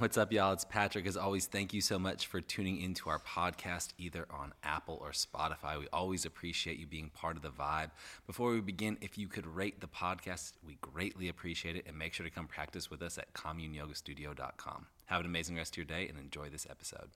[0.00, 0.54] What's up, y'all?
[0.54, 1.06] It's Patrick.
[1.06, 5.10] As always, thank you so much for tuning into our podcast, either on Apple or
[5.10, 5.78] Spotify.
[5.78, 7.90] We always appreciate you being part of the vibe.
[8.26, 11.84] Before we begin, if you could rate the podcast, we greatly appreciate it.
[11.86, 14.86] And make sure to come practice with us at communeyogastudio.com.
[15.04, 17.10] Have an amazing rest of your day and enjoy this episode.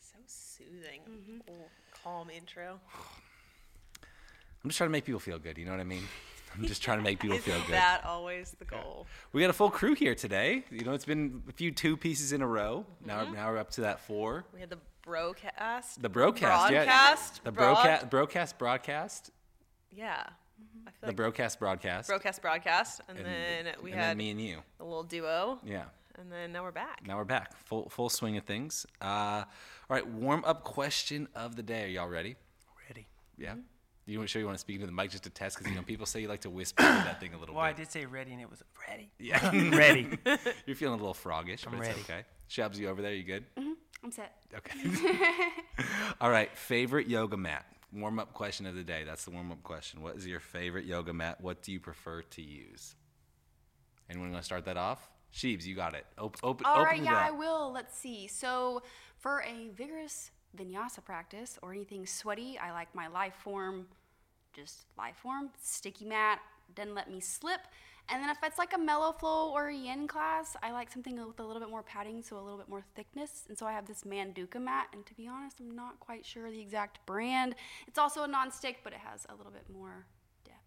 [0.00, 1.42] So soothing.
[1.48, 1.68] Oh,
[2.02, 2.80] calm intro.
[4.64, 5.58] I'm just trying to make people feel good.
[5.58, 6.02] You know what I mean?
[6.56, 7.62] I'm just trying to make people feel good.
[7.62, 9.06] Isn't that always the goal?
[9.32, 10.64] We got a full crew here today.
[10.70, 12.84] You know, it's been a few two pieces in a row.
[13.04, 13.34] Now, Mm-hmm.
[13.34, 14.44] now we're up to that four.
[14.52, 16.02] We had the broadcast.
[16.02, 16.84] The broadcast, yeah.
[16.84, 17.44] broadcast.
[17.44, 19.30] The broadcast, broadcast, broadcast.
[19.92, 20.22] Yeah.
[20.86, 22.08] I feel The like broadcast, broadcast.
[22.08, 24.58] broadcast, broadcast, and, And- then we and had then me and you.
[24.80, 25.84] a little duo, Yeah.
[26.18, 27.06] and then now we're back.
[27.06, 28.86] Now we're back, full full swing of things.
[29.00, 29.46] Uh, all
[29.88, 31.84] right, warm up question of the day.
[31.84, 32.36] Are y'all ready?
[32.88, 33.06] Ready.
[33.38, 33.54] Yeah.
[34.10, 35.76] You want sure you want to speak into the mic just to test because you
[35.76, 37.58] know people say you like to whisper into that thing a little bit.
[37.58, 39.10] Well, I did say ready, and it was ready.
[39.20, 39.50] Yeah.
[39.76, 40.08] ready.
[40.66, 42.00] You're feeling a little froggish, but I'm it's ready.
[42.00, 42.24] okay.
[42.48, 43.14] Shabs, you over there?
[43.14, 43.44] You good?
[43.56, 43.74] Mm.
[44.02, 44.36] I'm set.
[44.56, 44.80] Okay.
[46.20, 46.56] All right.
[46.56, 47.64] Favorite yoga mat.
[47.92, 49.04] Warm up question of the day.
[49.04, 50.02] That's the warm up question.
[50.02, 51.40] What is your favorite yoga mat?
[51.40, 52.96] What do you prefer to use?
[54.08, 55.08] Anyone want to start that off?
[55.32, 56.04] Sheebs, you got it.
[56.18, 57.72] Op- open, All open right, it yeah, I will.
[57.72, 58.26] Let's see.
[58.26, 58.82] So,
[59.18, 63.84] for a vigorous vinyasa practice or anything sweaty, I like my Liforme,
[64.54, 66.40] just Liforme, sticky mat,
[66.74, 67.60] doesn't let me slip.
[68.08, 71.14] And then if it's like a mellow flow or a yin class, I like something
[71.24, 73.44] with a little bit more padding, so a little bit more thickness.
[73.48, 76.50] And so I have this Manduka mat, and to be honest, I'm not quite sure
[76.50, 77.54] the exact brand.
[77.86, 80.06] It's also a non-stick, but it has a little bit more
[80.44, 80.58] depth.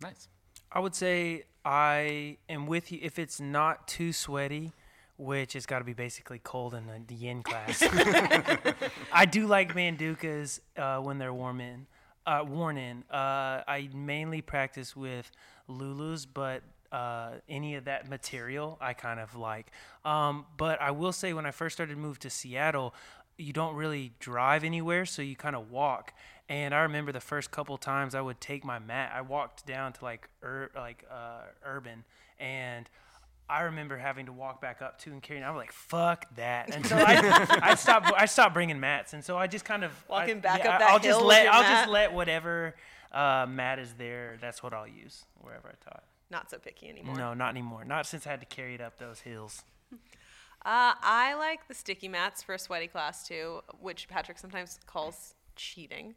[0.00, 0.28] Nice.
[0.70, 4.72] I would say I am with you if it's not too sweaty,
[5.16, 7.82] which it's got to be basically cold in the, the yin class.
[9.12, 11.86] I do like mandukas uh, when they're warm in,
[12.26, 13.04] uh, worn in.
[13.10, 15.30] Uh, I mainly practice with
[15.68, 19.70] Lulus, but uh, any of that material I kind of like.
[20.04, 22.94] Um, but I will say when I first started to move to Seattle,
[23.38, 26.12] you don't really drive anywhere, so you kind of walk.
[26.48, 29.12] And I remember the first couple times I would take my mat.
[29.14, 32.04] I walked down to like ur- like uh, urban,
[32.38, 32.88] and
[33.48, 35.38] I remember having to walk back up to and carry.
[35.38, 38.12] And I was like, "Fuck that!" And so I, I stopped.
[38.16, 40.80] I stopped bringing mats, and so I just kind of Walking I, back yeah, up
[40.80, 41.72] that I'll hill just let I'll mat.
[41.72, 42.74] just let whatever
[43.12, 44.36] uh, mat is there.
[44.40, 46.02] That's what I'll use wherever I taught.
[46.30, 47.16] Not so picky anymore.
[47.16, 47.84] No, not anymore.
[47.84, 49.62] Not since I had to carry it up those hills.
[49.92, 55.34] Uh, I like the sticky mats for a sweaty class too, which Patrick sometimes calls
[55.54, 56.16] cheating.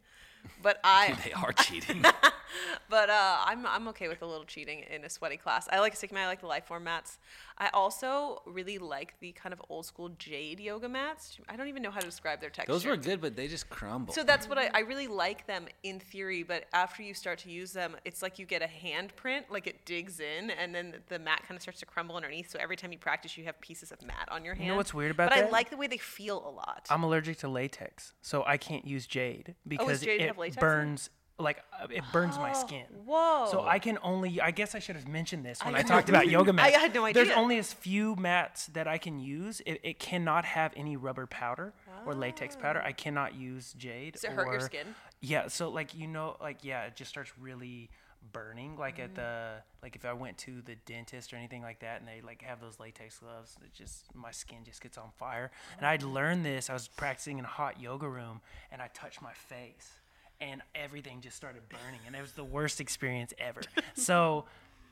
[0.62, 2.04] But I, They are cheating.
[2.90, 5.68] but uh, I'm I'm okay with a little cheating in a sweaty class.
[5.70, 6.24] I like a sticky mat.
[6.24, 7.18] I like the Liforme mats.
[7.58, 11.38] I also really like the kind of old school jade yoga mats.
[11.48, 12.72] I don't even know how to describe their texture.
[12.72, 14.14] Those were good, but they just crumble.
[14.14, 17.50] So that's what I, I really like them in theory, but after you start to
[17.50, 21.18] use them, it's like you get a handprint, like it digs in, and then the
[21.18, 22.50] mat kind of starts to crumble underneath.
[22.50, 24.64] So every time you practice, you have pieces of mat on your hand.
[24.64, 25.40] You know what's weird about that?
[25.42, 26.86] but I like the way they feel a lot.
[26.88, 31.10] I'm allergic to latex, so I can't use jade because Oh, jade it latex burns
[31.40, 32.84] like uh, it burns my skin.
[33.04, 33.48] whoa.
[33.50, 36.28] So I can only I guess I should have mentioned this when I, talked about
[36.28, 36.74] yoga mats.
[36.76, 37.24] I had no idea.
[37.24, 39.60] There's only as few mats that I can use.
[39.66, 41.72] It, it cannot have any rubber powder
[42.06, 42.82] or latex powder.
[42.82, 44.14] I cannot use jade.
[44.14, 44.94] Does it hurt your skin?
[45.20, 47.90] Yeah, so like you know like yeah, it just starts really
[48.32, 52.00] burning like at the like if I went to the dentist or anything like that
[52.00, 55.50] and they like have those latex gloves it just my skin just gets on fire
[55.78, 59.22] and I'd learned this I was practicing in a hot yoga room and I touched
[59.22, 60.00] my face
[60.40, 63.60] and everything just started burning and it was the worst experience ever
[63.94, 64.44] so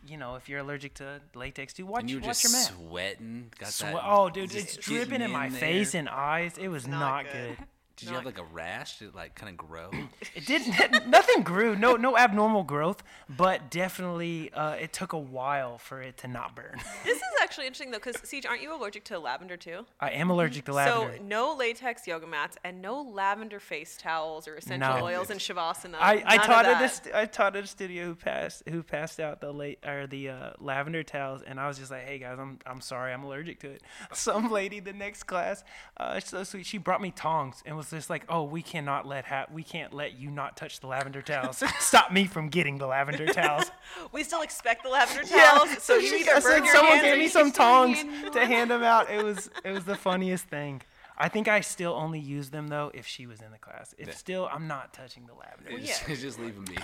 [0.07, 2.53] you know if you're allergic to latex do watch, and you were watch just your
[2.53, 3.53] mat sweating.
[3.59, 5.59] Got Swe- that, oh dude it's getting dripping in my there.
[5.59, 7.57] face and eyes it was not not, good.
[7.59, 7.67] good.
[7.99, 8.99] Did you have like a rash?
[8.99, 9.91] Did it like kind of grow?
[10.35, 11.09] It didn't.
[11.09, 11.75] Nothing grew.
[11.75, 13.03] No, no abnormal growth.
[13.29, 16.77] But definitely, uh, it took a while for it to not burn.
[17.05, 19.85] this is actually interesting though, because Siege, aren't you allergic to lavender too?
[20.01, 21.17] I am allergic to lavender.
[21.19, 25.05] So no latex yoga mats and no lavender face towels or essential No.
[25.05, 25.97] oils and shavasana.
[25.99, 26.83] I, I taught at that.
[26.85, 30.07] a st- I taught at a studio who passed who passed out the late or
[30.07, 33.25] the uh, lavender towels, and I was just like, "Hey guys, I'm I'm sorry, I'm
[33.25, 33.83] allergic to it."
[34.13, 35.65] Some lady the next class,
[35.97, 39.25] uh, so sweet, she brought me tongs and was just like, "Oh, we cannot let
[39.25, 41.63] ha- we can't let you not touch the lavender towels.
[41.81, 43.71] Stop me from getting the lavender towels."
[44.13, 46.93] We still expect the lavender towels, yeah, so you she- either so burn your someone
[46.93, 49.11] hands or gave me some tongs to hand them out.
[49.11, 50.83] It was it was the funniest thing.
[51.21, 53.95] I think I still only use them though if she was in the class.
[53.99, 55.71] If still, I'm not touching the lavender.
[55.71, 55.87] It's yeah.
[55.87, 56.77] just, it's just leaving me.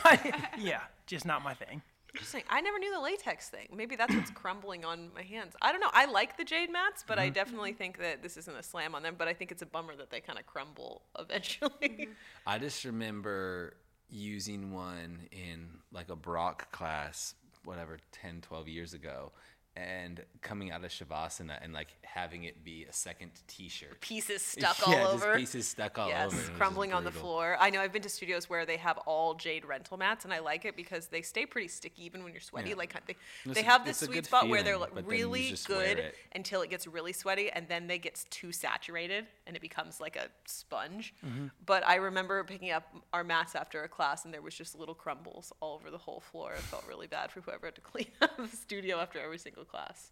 [0.59, 1.83] yeah, just not my thing.
[2.15, 2.45] Interesting.
[2.49, 3.67] I never knew the latex thing.
[3.75, 5.55] Maybe that's what's crumbling on my hands.
[5.61, 5.91] I don't know.
[5.93, 7.35] I like the jade mats, but I mm-hmm.
[7.35, 7.79] definitely mm-hmm.
[7.79, 9.17] think that this isn't a slam on them.
[9.19, 11.71] But I think it's a bummer that they kind of crumble eventually.
[11.83, 12.13] Mm-hmm.
[12.47, 13.75] I just remember
[14.09, 17.35] using one in like a Brock class,
[17.65, 19.33] whatever, 10, 12 years ago.
[19.77, 24.01] And coming out of shavasana and like having it be a second T-shirt.
[24.01, 25.37] Pieces stuck yeah, all just over.
[25.37, 26.27] pieces stuck all yes, over.
[26.27, 26.33] it.
[26.35, 27.57] It was just crumbling on the floor.
[27.59, 30.39] I know I've been to studios where they have all jade rental mats, and I
[30.39, 32.77] like it because they stay pretty sticky even when you're sweaty Yeah.
[32.77, 35.19] Like they, It's they a- have this sweet good spot where they're like but then
[35.19, 36.15] you really good it.
[36.35, 40.15] until it gets really sweaty, and then they gets too saturated and it becomes like
[40.17, 41.15] a sponge.
[41.27, 41.47] Mm-hmm.
[41.67, 44.95] But I remember picking up our mats after a class, and there was just little
[44.95, 46.53] crumbles all over the whole floor.
[46.53, 49.64] It felt really bad for whoever had to clean up the studio after every single
[49.65, 50.11] class.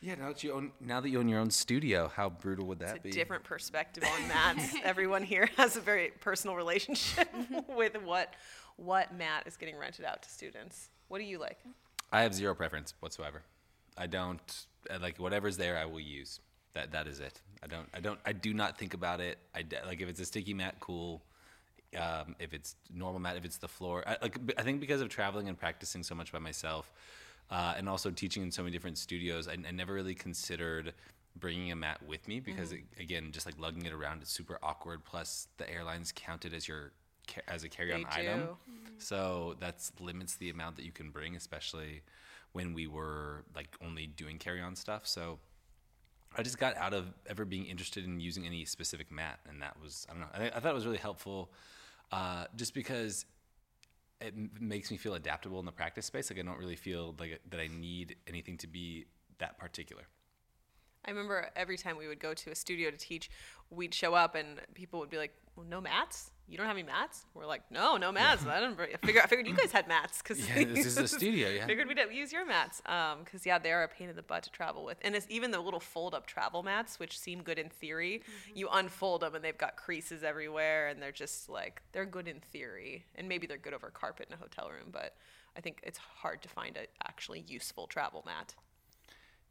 [0.00, 2.80] Yeah, now that you own now that you own your own studio, how brutal would
[2.80, 3.10] that It's a be?
[3.10, 4.74] different perspective on mats.
[4.84, 7.28] Everyone here has a very personal relationship
[7.68, 8.34] with what
[8.76, 10.90] what mat is getting rented out to students.
[11.08, 11.58] What do you like?
[12.12, 13.42] I have zero preference whatsoever.
[13.96, 14.66] I don't
[15.00, 15.78] like whatever's there.
[15.78, 16.40] I will use.
[16.74, 17.40] That that is it.
[17.62, 19.38] I don't I don't I do not think about it.
[19.54, 21.22] I d- like if it's a sticky mat, cool.
[21.96, 25.00] Um, if it's normal mat, if it's the floor, I, like b- I think because
[25.00, 26.92] of traveling and practicing so much by myself,
[27.50, 30.92] uh, and also teaching in so many different studios, I, I never really considered
[31.36, 34.58] bringing a mat with me because it, again, just like lugging it around, it's super
[34.62, 35.04] awkward.
[35.04, 36.92] Plus, the airlines count it as your
[37.48, 38.40] as a carry-on They item.
[38.40, 38.56] do.
[38.98, 42.02] So that's limits the amount that you can bring, especially
[42.52, 45.06] when we were like only doing carry on stuff.
[45.06, 45.38] So
[46.36, 49.76] I just got out of ever being interested in using any specific mat, and that
[49.82, 50.28] was I don't know.
[50.34, 51.50] I, I thought it was really helpful,
[52.12, 53.24] uh, just because
[54.20, 56.30] it makes me feel adaptable in the practice space.
[56.30, 59.06] Like I don't really feel like that I need anything to be
[59.38, 60.04] that particular.
[61.06, 63.30] I remember every time we would go to a studio to teach,
[63.74, 66.30] we'd show up and people would be like, well, "No mats?
[66.48, 68.76] You don't have any mats?" We're like, "No, no mats." I didn't.
[68.76, 69.24] bring- I figured.
[69.24, 71.48] I figured you guys had mats because Yeah, this is a studio.
[71.48, 71.66] Yeah.
[71.66, 74.42] Figured we'd use your mats, um, because yeah, they are a pain in the butt
[74.44, 77.68] to travel with, and it's even the little fold-up travel mats, which seem good in
[77.68, 78.22] theory.
[78.22, 78.58] Mm-hmm.
[78.58, 82.40] You unfold them and they've got creases everywhere, and they're just like they're good in
[82.40, 85.14] theory, and maybe they're good over carpet in a hotel room, but
[85.56, 88.54] I think it's hard to find a actually useful travel mat.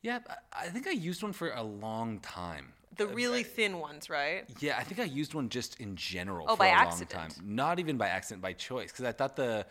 [0.03, 2.73] Yeah, I I think I used one for a long time.
[2.97, 4.44] The really thin ones, right?
[4.59, 7.09] Yeah, I think I used one just in general Oh, for by a long accident.
[7.09, 7.31] time.
[7.44, 8.91] Not even by accident, by choice.
[8.91, 9.65] Because I thought the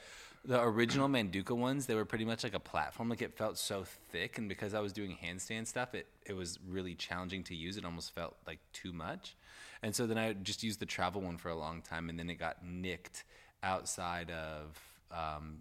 [0.44, 3.08] the original Manduka ones, they were pretty much like a platform.
[3.10, 6.58] Like it felt so thick, and because I was doing handstand stuff, it it was
[6.68, 7.76] really challenging to use.
[7.76, 9.36] It almost felt like too much.
[9.84, 12.28] And so then I just used the travel one for a long time, and then
[12.30, 13.24] it got nicked
[13.62, 14.78] outside of
[15.12, 15.60] um,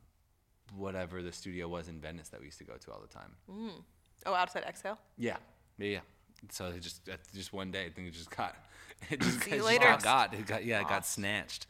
[0.75, 3.33] whatever the studio was in Venice that we used to go to all the time.
[4.25, 4.97] Oh, outside exhale.
[5.17, 5.37] Yeah,
[5.77, 5.99] yeah, yeah.
[6.49, 8.55] So it just uh, just one day, I think it just got
[9.09, 9.85] it just, See you it just later.
[9.85, 11.67] got, got it got yeah, it got snatched.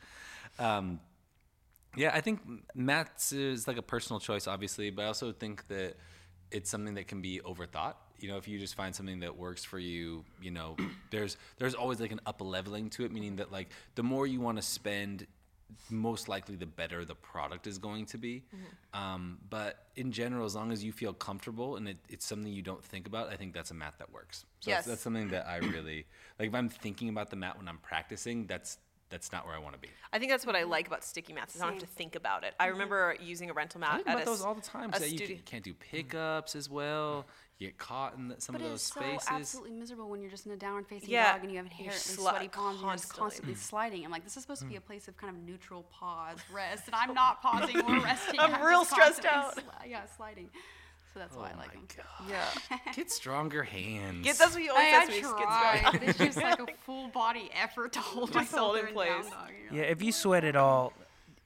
[0.60, 1.00] Um,
[1.96, 2.40] yeah, I think
[2.74, 5.96] mats is like a personal choice, obviously, but I also think that
[6.50, 7.96] it's something that can be overthought.
[8.20, 10.78] You know, if you just find something that works for you, you know,
[11.10, 14.40] there's there's always like an up leveling to it, meaning that like the more you
[14.40, 15.26] want to spend,
[15.90, 18.44] most likely the better the product is going to be.
[18.56, 19.00] Mm-hmm.
[19.00, 22.62] Um, but in general, as long as you feel comfortable and it, it's something you
[22.62, 24.46] don't think about, I think that's a mat that works.
[24.60, 24.80] So Yes.
[24.80, 26.06] that's, that's something that I really
[26.40, 26.50] like.
[26.50, 28.78] If I'm thinking about the mat when I'm practicing, that's
[29.10, 29.90] that's not where I want to be.
[30.14, 31.56] I think that's what I like about sticky mats.
[31.56, 32.56] Is I don't have to think about it.
[32.60, 32.72] I mm-hmm.
[32.74, 34.92] remember using a rental mat I think at about a those all the time.
[34.94, 35.98] a So you studio- can- can't do mm-hmm.
[35.98, 37.26] pickups as well.
[37.62, 40.48] You get caught in the, some But of it's so absolutely miserable when you're just
[40.48, 42.86] in a downward facing Yeah, dog and you have you're inherently sli- sweaty palms and
[42.88, 43.22] you're just constantly.
[43.22, 44.04] constantly sliding.
[44.04, 44.78] I'm like, this is supposed to be hmm.
[44.80, 48.40] a place of kind of neutral pause, rest, and I'm not pausing or resting.
[48.40, 49.58] I'm real stressed out.
[49.58, 50.50] sli- yeah, sliding.
[51.14, 51.88] So that's why I Oh like my them.
[51.98, 52.30] God.
[52.30, 52.78] Yeah.
[52.96, 54.24] Get stronger hands.
[54.24, 56.00] Get, that's what you always I, I says to get try, strong.
[56.04, 59.30] it's just like a full body effort to hold Just myself in in place.
[59.30, 59.50] dog.
[59.72, 60.94] you're Yeah, if you sweat at all,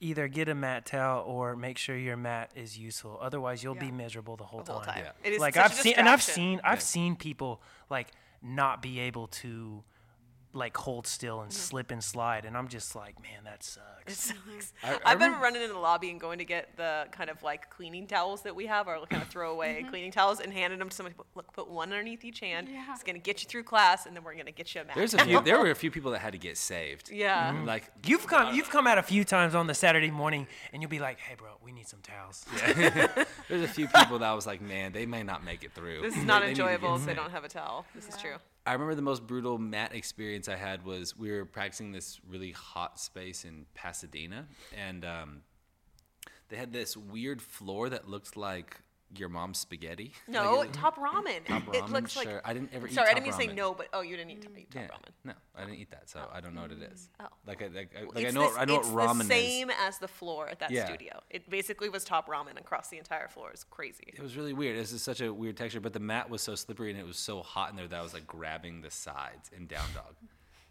[0.00, 3.18] either get a mat towel or make sure your mat is useful.
[3.20, 4.94] Otherwise, you'll be miserable the whole The whole time.
[4.94, 5.04] time.
[5.04, 5.28] Yeah.
[5.28, 6.82] It is like such I've a seen, and I've seen, I've Yeah.
[6.84, 8.08] seen people like
[8.42, 9.82] not be able to
[10.56, 11.58] like hold still and mm-hmm.
[11.58, 13.84] slip and slide, and I'm just like, man, that sucks.
[14.06, 14.72] It sucks.
[14.82, 14.86] Mm-hmm.
[14.86, 17.30] I- I I've been remember- running in the lobby and going to get the kind
[17.30, 19.90] of like cleaning towels that we have, our kind of throwaway mm-hmm.
[19.90, 21.16] cleaning towels, and handing them to somebody.
[21.34, 22.68] Look, put one underneath each hand.
[22.70, 22.92] Yeah.
[22.92, 24.96] It's gonna get you through class, and then we're gonna get you a mat.
[24.96, 25.40] There's a few.
[25.42, 27.10] There were a few people that had to get saved.
[27.10, 27.54] yeah.
[27.64, 30.82] Like You've come, uh, you've come out a few times on the Saturday morning, and
[30.82, 32.44] you'll be like, hey, bro, we need some towels.
[33.48, 36.02] there's a few people that I was like, man, they may not make it through.
[36.02, 37.84] This is not they need to get enjoyable if they don't have a towel.
[37.94, 38.36] This is true.
[38.66, 42.50] I remember the most brutal mat experience I had was we were practicing this really
[42.50, 45.42] hot space in Pasadena, and um,
[46.48, 48.80] they had this weird floor that looked like
[49.14, 50.12] your mom's spaghetti.
[50.26, 51.44] No, Like, it- top ramen.
[51.46, 52.28] Top it ramen, looks like.
[52.28, 52.40] sure.
[52.44, 54.30] I didn't ever eat Sorry, I didn't mean to say no, but oh, you didn't
[54.32, 55.12] eat top, eat top yeah, ramen.
[55.24, 57.08] no, I didn't eat that, so I don't know what it is.
[57.20, 57.26] Oh.
[57.46, 59.46] Like, I, like, like I know, this- I know it's what ramen the is.
[59.46, 60.86] same as the floor at that Yeah.
[60.86, 61.20] studio.
[61.30, 63.50] It basically was top ramen across the entire floor.
[63.50, 64.04] It's crazy.
[64.08, 64.78] It was really weird.
[64.78, 67.16] This is such a weird texture, but the mat was so slippery and it was
[67.18, 70.16] so hot in there that I was like grabbing the sides in down dog.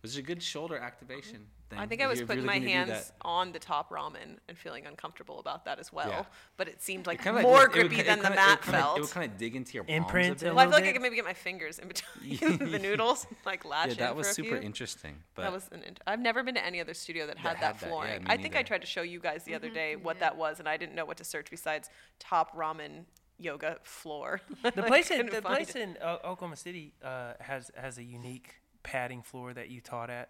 [0.05, 1.79] It which is a good shoulder activation thing.
[1.79, 4.85] I think I was you're putting really my hands on the top ramen and feeling
[4.85, 6.09] uncomfortable about that as well.
[6.09, 6.25] Yeah.
[6.57, 8.59] But it seemed like Kinda more it would grippy ki- it than the kinda- mat
[8.59, 8.97] it kinda, felt.
[8.97, 10.55] It would kind of dig into your palms Imprint a a bit.
[10.55, 13.25] well, I little feel like I could maybe get my fingers in between the noodles,
[13.45, 14.65] like latch Yeah, that was for a super few.
[14.65, 15.15] interesting.
[15.33, 15.81] But That was an.
[15.83, 17.89] Int- I've never been to any other studio that had That that, had that, yeah,
[17.89, 18.23] flooring.
[18.25, 20.19] me I think I tried to show you guys the other day what yeah.
[20.21, 23.05] that was, and I didn't know what to search besides top ramen
[23.37, 24.39] yoga floor.
[24.63, 29.53] The place in the place in Oklahoma City uh, has has a unique padding floor
[29.53, 30.29] that you taught at.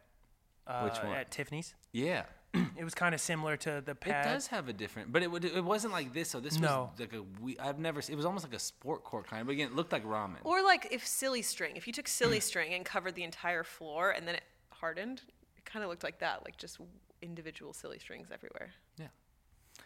[0.67, 1.13] Uh, Which one?
[1.13, 1.75] At Tiffany's.
[1.91, 2.23] yeah,
[2.77, 4.25] It was kind of similar to the pad.
[4.25, 6.29] it does have a different, but it would it wasn't like this.
[6.29, 6.89] So this No.
[6.91, 7.59] was like a we.
[7.59, 7.99] I've never.
[7.99, 9.47] It was almost like a sport court kind of.
[9.47, 10.37] But again, it looked like ramen.
[10.43, 14.09] Or like if silly string, if you took silly string and covered the entire floor
[14.11, 15.21] and then it hardened,
[15.57, 16.79] it kind of looked like that, like just
[17.21, 18.71] individual silly strings everywhere.
[18.97, 19.07] yeah.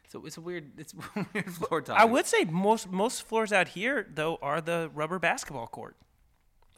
[0.07, 0.71] So it's a weird.
[0.79, 1.99] It's a weird floor type.
[1.99, 5.97] I would say most most floors out here though are the rubber basketball court.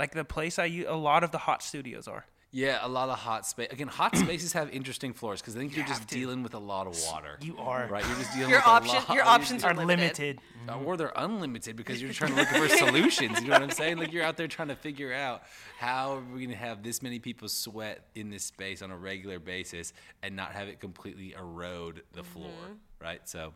[0.02, 2.26] Like the place I u- a lot of the hot studios are.
[2.54, 3.70] Yeah, a lot of hot space.
[3.72, 6.14] Again, hot spaces have interesting floors because I think you're just to.
[6.16, 7.38] dealing with a lot of water.
[7.42, 8.06] You are right.
[8.06, 10.40] You're just dealing Your with a lot- your options are are limited.
[10.68, 13.40] Uh, or they're unlimited because you're trying to look for solutions.
[13.42, 13.98] You know what I'm saying?
[14.00, 15.44] Like you're out there trying to figure out
[15.80, 18.98] how are we going to have this many people sweat in this space on a
[18.98, 19.94] regular basis
[20.24, 22.52] and not have it completely erode the floor,
[23.00, 23.22] right?
[23.30, 23.54] So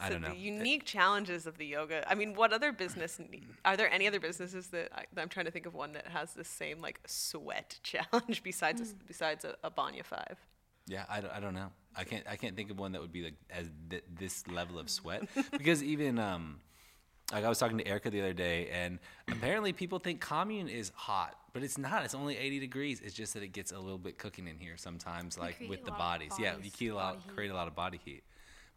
[0.00, 0.30] I so don't know.
[0.30, 2.10] the unique challenges of the yoga.
[2.10, 3.18] I mean, what other business?
[3.18, 6.08] ne- Are there any other businesses that I, I'm trying to think of one that
[6.08, 10.38] has the same like sweat challenge besides a, besides a, a Banya Five?
[10.86, 11.70] Yeah, I don't, I don't know.
[11.94, 14.78] I can't I can't think of one that would be like as th- this level
[14.78, 16.60] of sweat because even um
[17.32, 20.90] like I was talking to Erica the other day and apparently people think commune is
[20.96, 22.04] hot, but it's not.
[22.04, 23.00] It's only 80 degrees.
[23.04, 25.90] It's just that it gets a little bit cooking in here sometimes like with the
[25.90, 26.32] lot of bodies.
[26.40, 28.22] Yeah, you create a lot create a lot of body heat.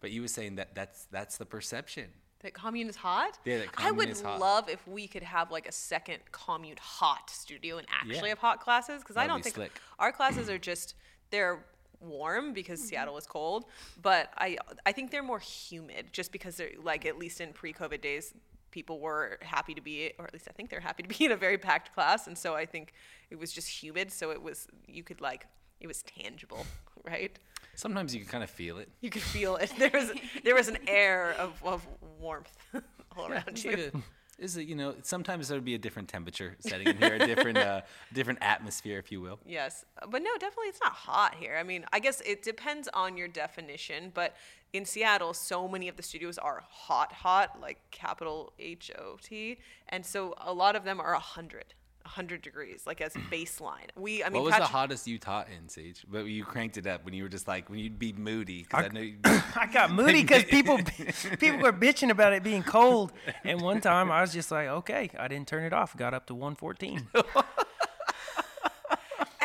[0.03, 2.09] But you were saying that that's that's the perception.
[2.41, 3.39] That commune is hot.
[3.45, 4.39] Yeah, that I commune would is hot.
[4.39, 8.27] love if we could have like a second commune hot studio and actually Yeah.
[8.27, 9.71] have hot classes because I don't be think slick.
[9.97, 10.95] our classes are just
[11.31, 11.63] they're
[12.01, 12.89] warm because Mm-hmm.
[12.89, 13.63] Seattle is cold,
[14.01, 18.01] but I I think they're more humid just because they're like at least in pre-COVID
[18.01, 18.33] days
[18.71, 21.31] people were happy to be or at least I think they're happy to be in
[21.31, 22.91] a very packed class and so I think
[23.29, 25.45] it was just humid so it was you could like
[25.79, 26.65] it was tangible,
[27.05, 27.39] right?
[27.75, 28.89] Sometimes you can kind of feel it.
[29.01, 29.71] You could feel it.
[29.77, 30.11] There was
[30.43, 31.85] there was an air of, of
[32.19, 32.55] warmth
[33.17, 33.71] all Yeah, around you.
[33.71, 34.01] like a,
[34.39, 37.25] is it, you know, sometimes there would be a different temperature setting in here, a
[37.25, 37.81] different uh,
[38.13, 39.39] different atmosphere, if you will.
[39.45, 41.55] Yes, but no, definitely it's not hot here.
[41.59, 44.35] I mean, I guess it depends on your definition, but
[44.73, 49.59] in Seattle, so many of the studios are hot, hot, like capital H O T,
[49.89, 53.89] and so a lot of them are a 100, 100 degrees, like as baseline.
[53.95, 56.05] We, I mean, what was the hottest you taught in Sage?
[56.09, 58.85] But you cranked it up when you were just like when you'd be moody because
[58.85, 60.77] I, know you, I got moody because people
[61.39, 65.09] people were bitching about it being cold, and one time I was just like, okay,
[65.17, 65.95] I didn't turn it off.
[65.95, 67.07] Got up to 114.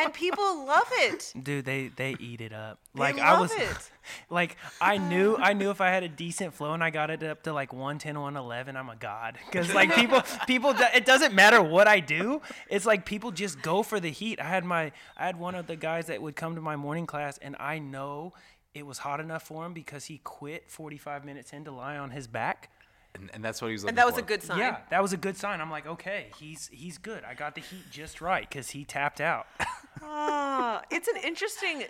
[0.09, 1.33] and people love it.
[1.41, 2.81] Dude, they they eat it up.
[2.95, 3.91] They Like I was it.
[4.31, 7.23] like I knew I knew if I had a decent flow and I got it
[7.23, 9.39] up to like 110 111, I'm a god.
[9.53, 12.43] Cuz like people people it doesn't matter what I do.
[12.69, 14.41] It's like people just go for the heat.
[14.41, 17.07] I had my I had one of the guys that would come to my morning
[17.07, 18.33] class and I know
[18.75, 22.11] it was hot enough for him because he quit 45 minutes in to lie on
[22.11, 22.71] his back.
[23.19, 23.83] And, and that's what he was.
[23.83, 24.21] Looking And that was for.
[24.21, 24.59] a good sign.
[24.59, 25.61] Yeah, that was a good sign.
[25.61, 27.25] I'm like, okay, he's he's good.
[27.25, 29.47] I got the heat just right because he tapped out.
[30.01, 31.83] Ah, it's an interesting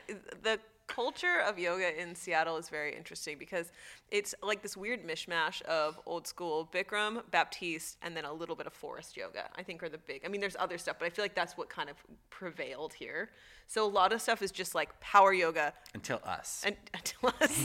[0.42, 0.58] the
[0.88, 3.70] culture of yoga in Seattle is very interesting because
[4.11, 8.66] it's like this weird mishmash of old school Bikram, Baptiste, and then a little bit
[8.66, 9.50] of Forrest yoga.
[9.56, 10.23] I think are the big.
[10.25, 11.97] I mean, there's other stuff, but I feel like that's what kind of
[12.30, 13.30] prevailed here.
[13.66, 16.64] So a lot of stuff is just like power yoga until us.
[16.66, 17.64] and until us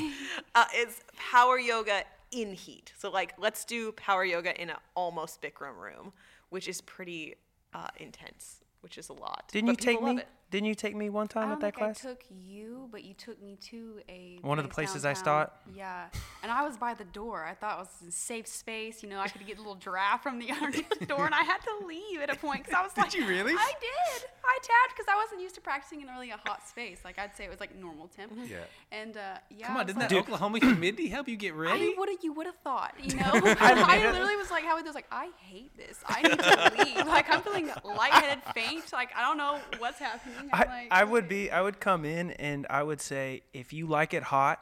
[0.54, 2.04] uh, is power yoga
[2.34, 2.94] in heat.
[2.98, 6.14] So like, let's do power yoga in an almost Bikram room,
[6.50, 7.36] which is pretty
[7.74, 9.50] uh, intense, which is a lot.
[9.52, 10.22] Didn't But you take me?
[10.54, 10.58] It.
[10.58, 12.06] Didn't you take me one time at that class?
[12.06, 15.10] I took you, but you took me to a One of the place places I
[15.10, 15.24] downtown.
[15.24, 15.54] start?
[15.76, 16.06] Yeah,
[16.42, 17.44] and I was by the door.
[17.44, 19.04] I thought it was a safe space.
[19.04, 21.44] You know, I could get a little draft from the underneath the door, and I
[21.44, 23.54] had to leave at a point because I was like, "Did you really?
[23.54, 24.30] I did.
[24.46, 27.00] I tapped because I wasn't used to practicing in really a hot space.
[27.04, 28.34] Like I'd say it was like normal temp.
[28.48, 28.58] Yeah.
[28.92, 31.86] And uh, yeah, Come on, didn't like, that Oklahoma humidity help you get ready?
[31.86, 33.24] I would have, you would have thought, you know.
[33.34, 36.00] I literally was like, how was like, I hate this.
[36.06, 37.08] I need to leave.
[37.08, 38.92] Like I'm feeling lightheaded, faint.
[38.92, 40.43] Like I don't know what's happening.
[40.52, 43.88] I'm like, I would be I would come in and I would say if you
[43.88, 44.60] like it hot,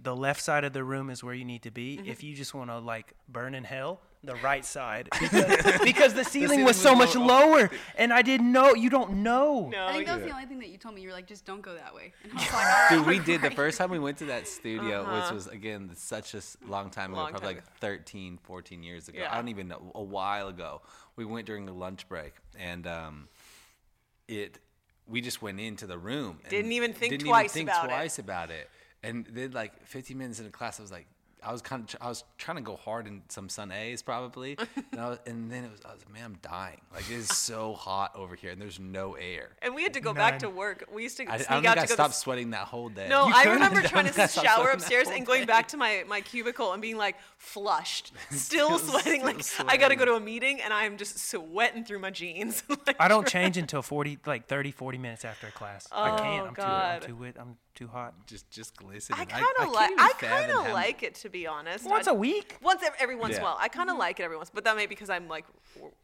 [0.00, 1.96] the left side of the room is where you need to be.
[1.96, 2.08] Mm-hmm.
[2.08, 6.24] If you just want to like burn in hell, the right side because, because the
[6.24, 7.60] ceiling ceiling was was so much lower.
[7.60, 8.74] lower and I didn't know.
[8.74, 9.68] You don't know.
[9.72, 10.28] No, I think that was yeah.
[10.28, 11.02] the only thing that you told me.
[11.02, 12.12] You were like, just don't go that way.
[12.24, 15.02] And like, all right, Dude, we did the first time we went to that studio,
[15.02, 15.20] Uh-huh.
[15.20, 17.72] which was again such a long time ago, Long probably time like ago.
[17.80, 19.20] 13, 14 years ago.
[19.20, 19.32] Yeah.
[19.32, 20.82] I don't even know, a while ago.
[21.16, 23.28] We went during the lunch break, and um,
[24.28, 24.58] it
[25.08, 26.38] we just went into the room.
[26.42, 27.18] and Didn't even think about it.
[27.18, 27.88] didn't twice think about it.
[27.88, 28.70] twice about it.
[29.02, 31.06] And then like 15 minutes into class, I was like,
[31.42, 34.56] I was kind of, I was trying to go hard in some sun A's probably,
[34.92, 36.80] and, I was, and then it was, I was, like man, I'm dying.
[36.92, 39.50] Like it is so hot over here, and there's no air.
[39.62, 40.84] And we had to go back to work.
[40.92, 42.50] We used to I, I sneak don't out think I to go stopped to sweating
[42.50, 43.08] that whole day.
[43.08, 45.46] No, You I remember trying to think I shower upstairs and going day.
[45.46, 49.40] back to my, my cubicle and being like flushed, still, Still- sweating.
[49.42, 52.10] still like I got to go to a meeting and I'm just sweating through my
[52.10, 52.62] jeans.
[52.86, 55.86] Like, I don't change until 40, like 30, 40 minutes after a class.
[55.92, 56.42] I oh, can't.
[56.42, 57.02] Oh, I'm God.
[57.02, 57.36] too, I'm too wet.
[57.38, 58.14] I'm too hot.
[58.26, 59.20] just just glistening.
[59.20, 59.90] I kind of like.
[59.90, 61.88] even I fathom kind of like it to be honest.
[61.88, 62.56] Once I- a week?
[62.60, 64.00] Once ev- every once in a while, I kind of mm-hmm.
[64.00, 65.44] like it every once, but that may be because I'm like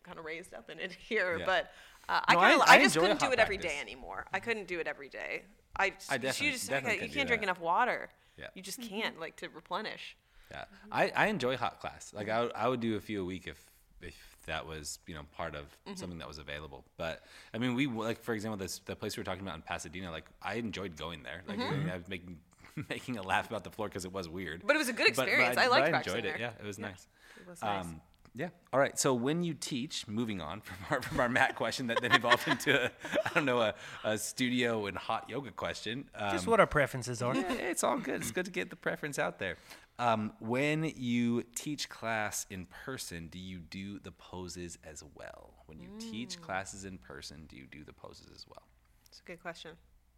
[0.05, 1.39] kind of raised up in it here.
[1.39, 1.47] Yeah.
[1.47, 1.73] But
[2.09, 3.83] uh, I kind of, I- I, I just couldn't do hot it every day practice.
[3.83, 4.27] anymore.
[4.33, 4.45] I mm-hmm.
[4.45, 5.43] couldn't do it every day.
[5.77, 7.49] I, just, I you definitely- just definitely you can't drink that.
[7.49, 8.09] enough water.
[8.39, 8.47] Yeah.
[8.55, 10.17] You just can't like to replenish.
[10.51, 12.13] Yeah, I, I enjoy hot class.
[12.15, 12.37] Like mm-hmm.
[12.37, 13.59] I, would- I would do a few a week if
[14.01, 15.97] if that was you know part of Mm-hmm.
[15.97, 16.85] something that was available.
[16.97, 17.23] But
[17.53, 20.11] I mean, we like for example this the place we were talking about in Pasadena.
[20.11, 21.43] Like I enjoyed going there.
[21.47, 21.91] Like Mm-hmm.
[21.91, 22.39] I was making
[22.89, 24.63] making a laugh about the floor because it was weird.
[24.67, 25.57] But it was a good But- but experience.
[25.59, 26.23] I liked I enjoyed it.
[26.23, 26.39] there.
[26.41, 27.07] Yeah, it was nice.
[27.41, 27.85] It was nice.
[27.85, 28.01] Um,
[28.37, 28.49] yeah.
[28.73, 28.99] All right.
[28.99, 32.49] So when you teach, moving on from our from our mat question that then evolved
[32.49, 32.91] into a,
[33.25, 36.07] I don't know a, a studio and hot yoga question.
[36.17, 37.33] Um, Just what our preferences are.
[37.37, 38.23] yeah, it's all good.
[38.23, 39.57] It's good to get the preference out there.
[39.99, 45.55] Um, when you teach class in person, do you do the poses as well?
[45.67, 48.63] When you teach classes in person, do you do the poses as well?
[49.09, 49.73] It's a good question.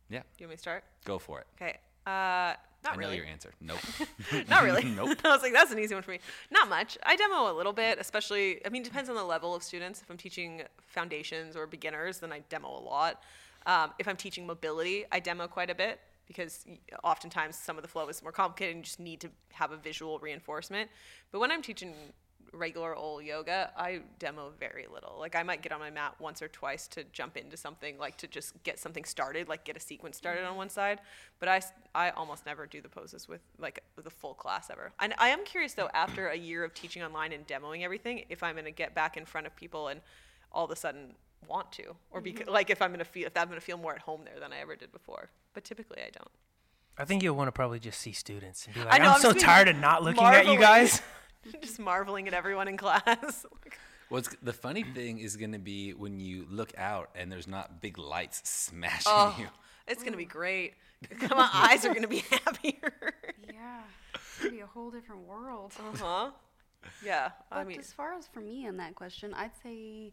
[0.08, 0.84] Yeah, Do you want me to start?
[1.04, 1.46] go for it.
[1.60, 1.76] Okay.
[2.06, 2.54] Uh,
[2.84, 3.52] not I know your answer.
[3.60, 3.78] Nope.
[4.48, 4.84] Not really.
[4.96, 5.18] Nope.
[5.24, 6.20] I was like, that's an easy one for me.
[6.52, 6.96] Not much.
[7.02, 10.02] I demo a little bit, especially, I mean, it depends on the level of students.
[10.02, 13.22] If I'm teaching foundations or beginners, then I demo a lot.
[13.66, 16.64] Um, if I'm teaching mobility, I demo quite a bit because
[17.04, 19.76] oftentimes some of the flow is more complicated and you just need to have a
[19.76, 20.90] visual reinforcement.
[21.30, 21.94] But when I'm teaching
[22.52, 25.16] regular old yoga, I demo very little.
[25.18, 28.16] Like I might get on my mat once or twice to jump into something, like
[28.18, 30.58] to just get something started, like get a sequence started on mm-hmm.
[30.58, 31.00] one side.
[31.38, 31.62] But I,
[31.94, 34.92] I almost never do the poses with like the full class ever.
[35.00, 38.42] And I am curious though, after a year of teaching online and demoing everything, if
[38.42, 40.00] I'm gonna get back in front of people and
[40.52, 41.14] all of a sudden
[41.48, 44.00] want to, or be like if I'm gonna feel if I'm gonna feel more at
[44.02, 45.30] home there than I ever did before.
[45.54, 46.30] But typically I don't.
[46.98, 49.14] I think you'll want to probably just see students and be I like, know, I'm,
[49.16, 51.02] I'm so tired of not looking at you guys.
[51.62, 53.46] just marveling at everyone in class.
[54.08, 57.80] What's the funny thing is going to be when you look out and there's not
[57.82, 59.46] big lights smashing Oh, you.
[59.88, 60.74] it's gonna be great.
[61.30, 62.92] My eyes are gonna be happier.
[63.52, 63.80] Yeah,
[64.14, 65.72] it's gonna be a whole different world.
[65.78, 66.30] Uh huh.
[67.04, 67.30] Yeah.
[67.50, 70.12] I But mean, as far as for me in that question, I'd say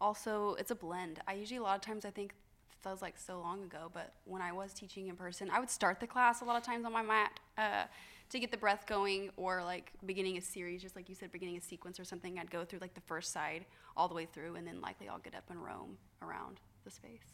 [0.00, 1.20] also it's a blend.
[1.26, 2.34] I usually a lot of times I think
[2.82, 5.70] that was like so long ago, but when I was teaching in person, I would
[5.70, 7.84] start the class a lot of times on my mat uh,
[8.30, 11.56] to get the breath going, or like beginning a series, just like you said, beginning
[11.56, 12.38] a sequence or something.
[12.38, 13.64] I'd go through like the first side
[13.96, 17.24] all the way through, and then likely I'll get up and roam around the space.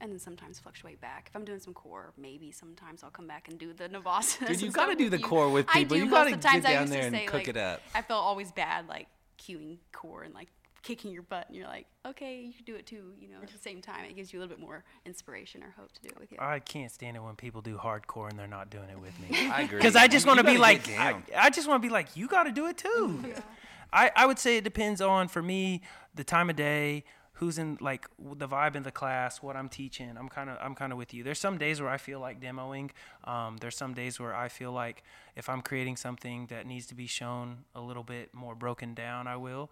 [0.00, 1.28] And then sometimes fluctuate back.
[1.30, 4.48] If I'm doing some core, maybe sometimes I'll come back and do the Navasana.
[4.48, 5.24] Dude, you gotta do the you.
[5.24, 5.96] core with I people.
[5.96, 6.42] do You the times.
[6.42, 7.80] get down there and say, cook like, it up.
[7.94, 9.06] I felt always bad, like
[9.38, 10.48] cueing core and like
[10.86, 13.12] kicking your butt, and you're like, okay, you can do it too.
[13.20, 15.74] You know, at the same time, it gives you a little bit more inspiration or
[15.76, 16.38] hope to do it with you.
[16.40, 19.48] I can't stand it when people do hardcore and they're not doing it with me.
[19.50, 19.78] I agree.
[19.78, 21.16] Because I just want to be like, I.
[21.36, 23.34] I just want to be like, you got to do it too.
[23.92, 25.82] I, I would say it depends on, for me,
[26.14, 27.04] the time of day,
[27.36, 30.16] who's in like the vibe in the class, what I'm teaching.
[30.18, 31.22] I'm kind of I'm kind of with you.
[31.22, 32.90] There's some days where I feel like demoing.
[33.24, 35.02] Um, there's some days where I feel like
[35.34, 39.26] if I'm creating something that needs to be shown a little bit more broken down,
[39.26, 39.70] I will.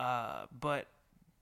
[0.00, 0.86] Uh, but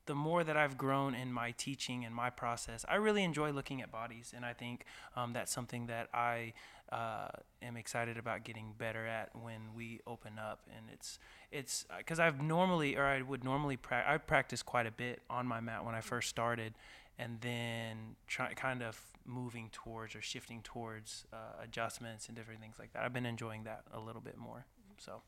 [0.06, 3.82] the more that I've grown in my teaching and my process, I really enjoy looking
[3.82, 6.54] at bodies, and I think um, that's something that I
[6.90, 7.28] uh,
[7.62, 10.60] am excited about getting better at when we open up.
[10.76, 11.18] And it's
[11.52, 15.46] it's because I've normally or I would normally pra- I practice quite a bit on
[15.46, 16.74] my mat when I first started,
[17.18, 22.76] and then try kind of moving towards or shifting towards uh, adjustments and different things
[22.78, 23.04] like that.
[23.04, 24.64] I've been enjoying that a little bit more.
[24.96, 25.20] So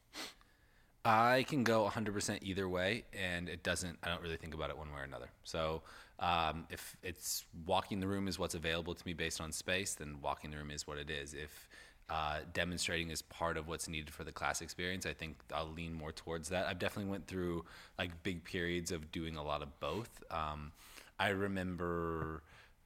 [1.05, 4.77] I can go 100% either way, and it doesn't, I don't really think about it
[4.77, 5.31] one way or another.
[5.45, 5.83] So
[6.19, 10.19] um, if it's walking the room is what's available to me based on space, then
[10.21, 11.33] walking the room is what it is.
[11.33, 11.69] If
[12.11, 15.95] uh, demonstrating is part of what's needed for the class experience, I think I'll lean
[15.95, 16.67] more towards that.
[16.67, 17.65] I've definitely went through
[17.99, 20.23] like big periods of doing a lot of both.
[20.31, 20.73] Um,
[21.19, 22.43] I remember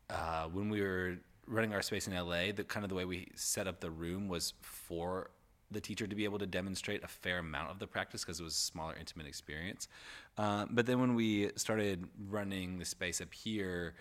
[0.09, 3.29] uh, when we were running our space in LA, the kind of the way we
[3.35, 5.31] set up the room was for
[5.71, 8.45] the teacher to be able to demonstrate a fair amount of the practice because it
[8.45, 9.89] was a smaller, intimate experience.
[10.37, 13.95] Uh, but then when we started running the space up here,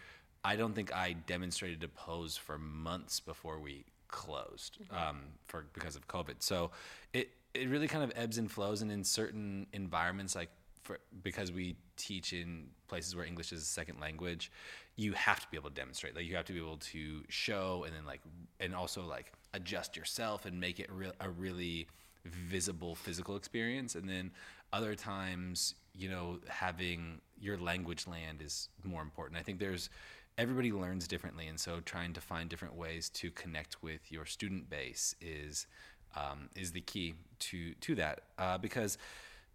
[0.44, 5.96] I don't think I demonstrated a pose for months before we closed um, for because
[5.96, 6.36] of COVID.
[6.40, 6.72] So
[7.14, 10.50] it it really kind of ebbs and flows, and in certain environments, like
[10.84, 14.52] for, because we teach in places where English is a second language,
[14.96, 16.16] you have to be able to demonstrate.
[16.16, 18.22] Like you have to be able to show and then like
[18.60, 21.88] and also like adjust yourself and make it real a really
[22.26, 23.96] visible physical experience.
[23.96, 24.32] And then
[24.72, 29.40] other times, you know, having your language land is more important.
[29.40, 29.90] I think there's
[30.38, 34.70] everybody learns differently, and so trying to find different ways to connect with your student
[34.70, 35.68] base is
[36.16, 38.98] um, is the key to to that uh, because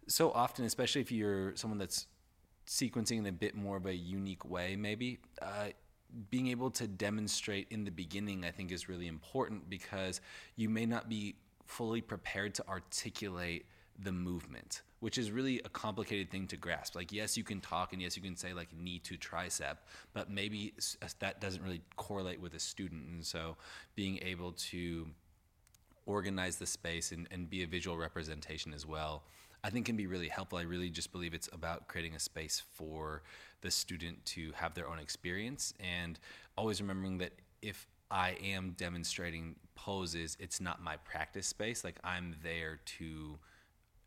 [0.09, 2.07] so often, especially if you're someone that's
[2.67, 5.19] sequencing in a bit more of a unique way, maybe.
[5.41, 5.69] Uh,
[6.31, 10.21] being able to demonstrate in the beginning, I think, is really important because
[10.55, 13.65] you may not be fully prepared to articulate
[14.01, 16.95] the movement, which is really a complicated thing to grasp.
[16.95, 19.77] Like, yes, you can talk and yes, you can say like knee to tricep,
[20.13, 20.73] but maybe
[21.19, 23.07] that doesn't really correlate with a student.
[23.07, 23.55] And so,
[23.95, 25.07] being able to
[26.07, 29.23] organize the space and, and be a visual representation as well
[29.63, 30.57] I think can be really helpful.
[30.57, 33.23] I really just believe it's about creating a space for
[33.61, 36.17] the student to have their own experience and
[36.57, 41.83] always remembering that if I am demonstrating poses, it's not my practice space.
[41.83, 43.37] Like I'm there to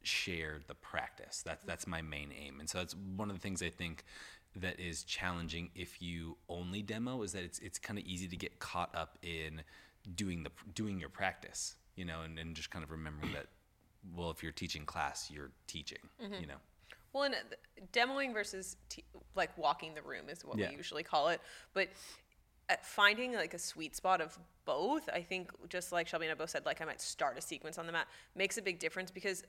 [0.03, 1.43] share the practice.
[1.45, 2.61] That's that's my main aim.
[2.61, 4.05] And so that's one of the things I think
[4.57, 8.37] that is challenging if you only demo is that it's it's kind of easy to
[8.37, 9.63] get caught up in
[10.15, 13.47] doing the doing your practice, you know, and, and just kind of remembering that
[14.15, 16.41] well, if you're teaching class, you're teaching, mm-hmm.
[16.41, 16.57] you know.
[17.13, 20.71] Well, and uh, demoing versus te- like walking the room is what yeah.
[20.71, 21.41] we usually call it.
[21.75, 21.89] But
[22.71, 26.37] uh, finding like a sweet spot of both, I think, just like Shelby and I
[26.37, 29.11] both said, like I might start a sequence on the mat, makes a big difference
[29.11, 29.45] because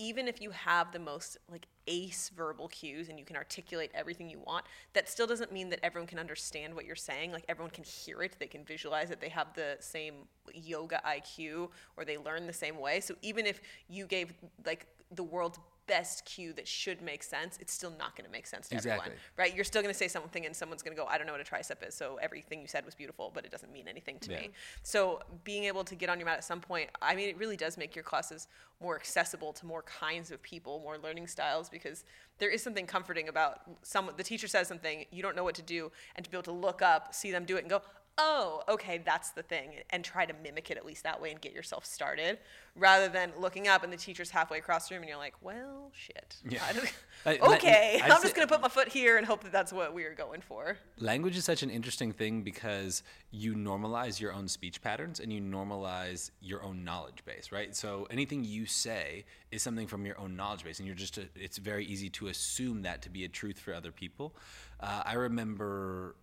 [0.00, 4.30] even if you have the most like ace verbal cues and you can articulate everything
[4.30, 7.32] you want, that still doesn't mean that everyone can understand what you're saying.
[7.32, 10.14] Like everyone can hear it, they can visualize it, they have the same
[10.54, 13.00] yoga IQ or they learn the same way.
[13.00, 14.32] So even if you gave
[14.64, 15.58] like the world's
[15.90, 19.00] best cue that should make sense, it's still not going to make sense to exactly.
[19.00, 19.52] everyone, right?
[19.56, 21.40] You're still going to say something, and someone's going to go, "I don't know what
[21.46, 24.30] a tricep is," so everything you said was beautiful, but it doesn't mean anything to
[24.30, 24.40] yeah.
[24.40, 24.50] me.
[24.82, 27.56] So being able to get on your mat at some point, I mean, it really
[27.56, 28.46] does make your classes
[28.80, 32.04] more accessible to more kinds of people, more learning styles, because
[32.38, 34.10] there is something comforting about some.
[34.16, 36.52] The teacher says something, you don't know what to do, and to be able to
[36.66, 37.82] look up, see them do it, and go,
[38.20, 41.40] oh, okay, that's the thing, and try to mimic it at least that way and
[41.40, 42.38] get yourself started,
[42.76, 45.90] rather than looking up and the teacher's halfway across the room and you're like, well,
[45.94, 46.36] shit.
[46.48, 46.62] Yeah.
[47.26, 50.04] okay, I, am just gonna put my foot here and hope that that's what we
[50.04, 50.76] are going for.
[50.98, 55.40] Language is such an interesting thing because you normalize your own speech patterns and you
[55.40, 57.74] normalize your own knowledge base, right?
[57.74, 61.28] So anything you say is something from your own knowledge base, and you're just a,
[61.34, 64.34] it's very easy to assume that to be a truth for other people.
[64.78, 66.16] Uh, I remember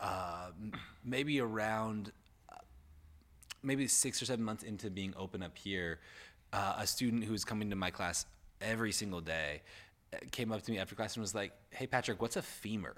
[0.00, 0.50] uh,
[1.04, 2.12] maybe around
[2.50, 2.56] uh,
[3.62, 6.00] maybe six or seven months into being open up here,
[6.52, 8.26] uh, a student who was coming to my class
[8.60, 9.62] every single day
[10.12, 12.94] uh, came up to me after class and was like, "Hey Patrick, what's a femur?"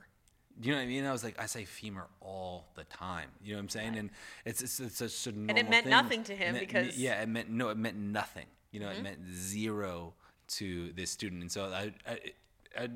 [0.59, 1.05] Do you know what I mean?
[1.05, 3.29] I was like, I say femur all the time.
[3.43, 3.91] You know what I'm saying?
[3.91, 3.99] Right.
[3.99, 4.11] And
[4.47, 5.91] it's it's, it's such a normal And it meant thing.
[5.91, 8.47] nothing to him it because yeah, it meant no, it meant nothing.
[8.73, 8.99] You know, mm-hmm.
[8.99, 10.15] it meant zero
[10.49, 11.43] to this student.
[11.43, 12.19] And so I, I
[12.79, 12.89] I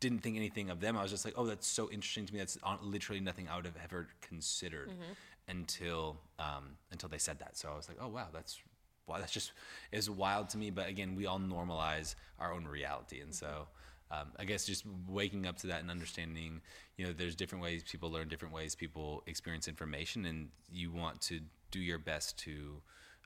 [0.00, 0.96] didn't think anything of them.
[0.96, 2.38] I was just like, oh, that's so interesting to me.
[2.38, 5.12] That's literally nothing I would have ever considered mm-hmm.
[5.48, 7.56] until um, until they said that.
[7.56, 8.58] So I was like, oh wow, that's
[9.06, 9.52] wow, that's just
[9.92, 10.70] is wild to me.
[10.70, 13.68] But again, we all normalize our own reality, and so.
[14.10, 16.62] Um, I guess just waking up to that and understanding,
[16.96, 21.20] you know, there's different ways people learn, different ways people experience information, and you want
[21.20, 22.80] to do your best to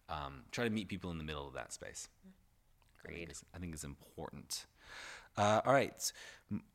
[0.08, 2.08] um, try to meet people in the middle of that space.
[3.04, 3.14] Great.
[3.14, 4.66] I think it's, I think it's important.
[5.36, 6.12] Uh, all right,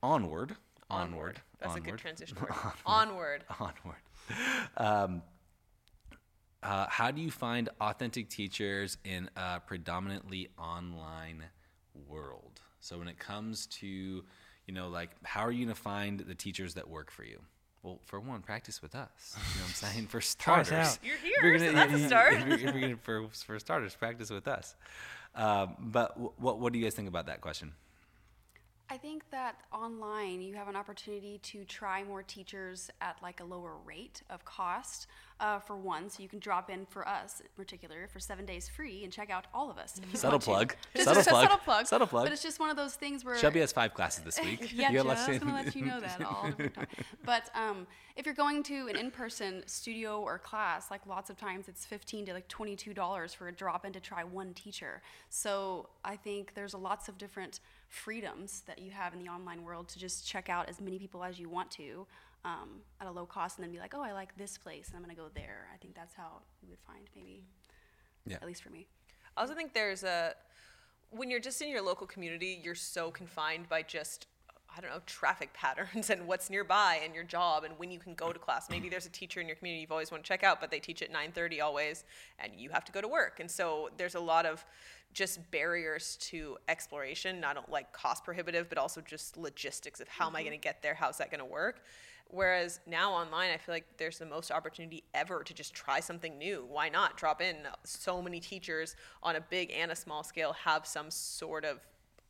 [0.02, 0.56] onward.
[0.89, 1.13] Onward.
[1.13, 1.41] onward.
[1.60, 1.88] That's onward.
[1.88, 2.52] a good transition word.
[2.86, 3.43] onward.
[3.60, 4.02] Onward.
[4.78, 5.22] Um,
[6.63, 11.43] uh, how do you find authentic teachers in a predominantly online
[12.08, 12.62] world?
[12.80, 16.36] So when it comes to, you know, like how are you going to find the
[16.36, 17.39] teachers that work for you?
[17.84, 19.36] Well, for one, practice with us.
[19.36, 20.08] You know what I'm saying?
[20.08, 22.34] For starters, you're here, gonna, so that's a start.
[22.34, 24.76] If you're, if you're gonna, for, for starters, practice with us.
[25.36, 27.74] Um, but w- what what do you guys think about that question?
[28.89, 33.43] I think that online you have an opportunity to try more teachers at like a
[33.43, 35.08] lower rate of cost
[35.39, 36.10] uh, for one.
[36.10, 39.30] So you can drop in for us in particular for seven days free and check
[39.30, 40.00] out all of us.
[40.13, 40.76] Subtle plug.
[40.95, 41.26] Subtle plug.
[41.26, 41.88] subtle plug.
[41.88, 42.26] Subtle plug.
[42.26, 44.71] But it's just one of those things where Shelby has five classes this week.
[44.76, 46.88] yeah, you just gonna let you know that all the time.
[47.26, 51.67] But um, if you're going to an in-person studio or class, like lots of times
[51.67, 55.02] it's fifteen to like twenty-two dollars for a drop-in to try one teacher.
[55.30, 59.88] So I think there's lots of different freedoms that you have in the online world
[59.89, 62.06] to just check out as many people as you want to
[62.45, 64.97] um, at a low cost and then be like, oh, I like this place and
[64.97, 65.67] I'm going to go there.
[65.73, 67.43] I think that's how you would find maybe,
[68.26, 68.36] yeah.
[68.36, 68.88] at least for me.
[69.36, 70.34] I also think there's a,
[71.12, 74.28] when you're just in your local community, you're so confined by just
[74.78, 78.13] I don't know traffic patterns and what's nearby and your job and when you can
[78.13, 78.70] go to class.
[78.70, 80.80] Maybe there's a teacher in your community you've always wanted to check out, but they
[80.80, 82.04] teach at 9:30 always,
[82.40, 83.40] and you have to go to work.
[83.40, 84.66] And so there's a lot of
[85.13, 90.36] just barriers to exploration, not like cost prohibitive, but also just logistics of how am
[90.36, 90.50] I mm-hmm.
[90.50, 90.94] going to get there?
[90.94, 91.82] How's that going to work?
[92.30, 96.38] Whereas now online, I feel like there's the most opportunity ever to just try something
[96.38, 96.68] new.
[96.70, 97.56] Why not drop in?
[97.86, 101.80] So many teachers on a big and a small scale have some sort of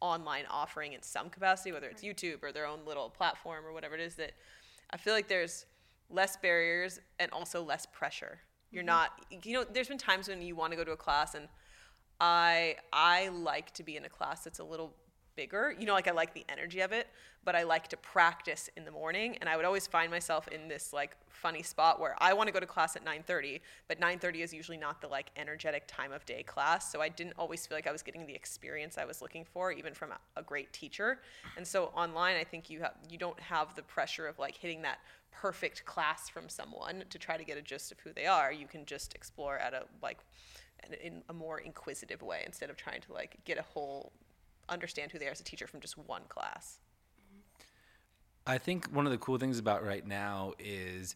[0.01, 3.95] online offering in some capacity, whether it's YouTube or their own little platform or whatever
[3.95, 4.15] it is.
[4.15, 4.33] That
[4.91, 5.65] I feel like there's
[6.09, 8.39] less barriers and also less pressure.
[8.71, 8.87] You're mm-hmm.
[8.87, 9.11] not,
[9.43, 11.47] you know, there's been times when you want to go to a class and
[12.19, 14.93] I I like to be in a class that's a little
[15.37, 15.73] bigger.
[15.79, 17.07] You know, like I like the energy of it,
[17.45, 19.37] but I like to practice in the morning.
[19.39, 22.53] And I would always find myself in this like funny spot where I want to
[22.53, 26.25] go to class at 9:30, but 9:30 is usually not the like energetic time of
[26.25, 26.91] day class.
[26.91, 29.71] So I didn't always feel like I was getting the experience I was looking for,
[29.71, 31.21] even from a, a great teacher.
[31.55, 34.81] And so online, I think you have you don't have the pressure of like hitting
[34.81, 34.99] that
[35.31, 38.51] perfect class from someone to try to get a gist of who they are.
[38.51, 40.19] You can just explore at a like
[41.01, 44.11] in a more inquisitive way instead of trying to like get a whole
[44.69, 46.79] understand who they are as a teacher from just one class.
[48.45, 51.15] I think one of the cool things about right now is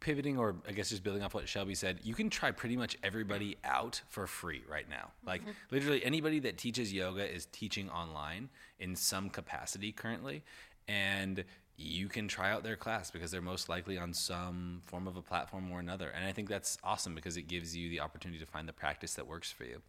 [0.00, 2.96] pivoting or I guess just building off what Shelby said, you can try pretty much
[3.02, 5.10] everybody out for free right now.
[5.26, 5.50] Like mm-hmm.
[5.70, 10.44] literally anybody that teaches yoga is teaching online in some capacity currently
[10.86, 11.44] and
[11.76, 15.22] you can try out their class because they're most likely on some form of a
[15.22, 16.08] platform or another.
[16.08, 19.14] And I think that's awesome because it gives you the opportunity to find the practice
[19.14, 19.80] that works for you.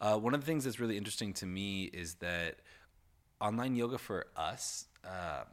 [0.00, 2.56] Uh, one of the things that's really interesting to me is that
[3.40, 5.44] online yoga for us, uh,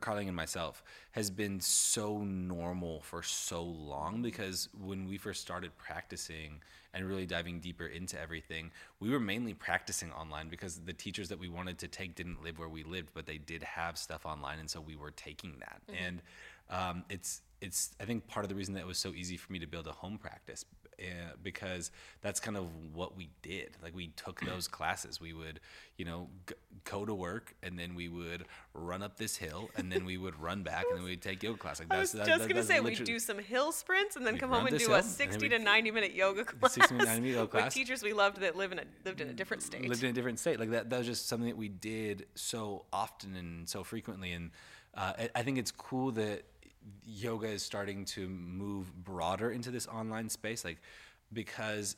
[0.00, 5.70] Carling and myself, has been so normal for so long because when we first started
[5.78, 6.60] practicing
[6.92, 11.38] and really diving deeper into everything, we were mainly practicing online because the teachers that
[11.38, 14.58] we wanted to take didn't live where we lived, but they did have stuff online,
[14.58, 15.80] and so we were taking that.
[15.88, 16.04] Mm-hmm.
[16.04, 16.22] And
[16.70, 19.52] um, it's it's I think part of the reason that it was so easy for
[19.52, 20.64] me to build a home practice
[21.42, 21.90] because
[22.22, 23.70] that's kind of what we did.
[23.82, 25.20] Like we took those classes.
[25.20, 25.60] We would,
[25.96, 29.90] you know, g- go to work and then we would run up this hill and
[29.90, 31.78] then we would run back and then we'd take yoga class.
[31.78, 34.26] Like that's, I was that, just that, gonna say we'd do some hill sprints and
[34.26, 37.20] then come home and do a 60 to 90 minute yoga class 60 to 90
[37.20, 39.88] minute yoga with teachers we loved that live in a lived in a different state.
[39.88, 40.58] lived in a different state.
[40.58, 44.32] Like that, that was just something that we did so often and so frequently.
[44.32, 44.50] And
[44.94, 46.44] uh, I, I think it's cool that
[47.04, 50.78] yoga is starting to move broader into this online space, like
[51.32, 51.96] because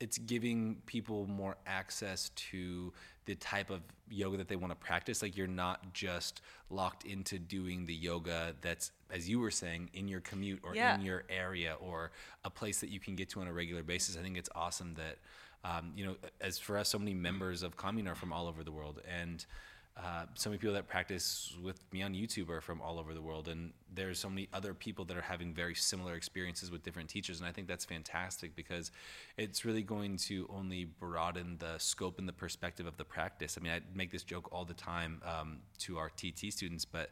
[0.00, 2.92] it's giving people more access to
[3.24, 5.22] the type of yoga that they want to practice.
[5.22, 10.08] Like you're not just locked into doing the yoga that's, as you were saying, in
[10.08, 10.96] your commute or Yeah.
[10.96, 12.10] in your area or
[12.44, 14.16] a place that you can get to on a regular basis.
[14.16, 15.18] I think it's awesome that,
[15.64, 18.64] um, you know, as for us, so many members of Commune are from all over
[18.64, 19.00] the world.
[19.08, 19.46] And
[19.94, 23.20] uh, so many people that practice with me on YouTube are from all over the
[23.20, 27.10] world, and there's so many other people that are having very similar experiences with different
[27.10, 28.90] teachers, and I think that's fantastic because
[29.36, 33.58] it's really going to only broaden the scope and the perspective of the practice.
[33.58, 37.10] I mean, I make this joke all the time um, to our TT students, but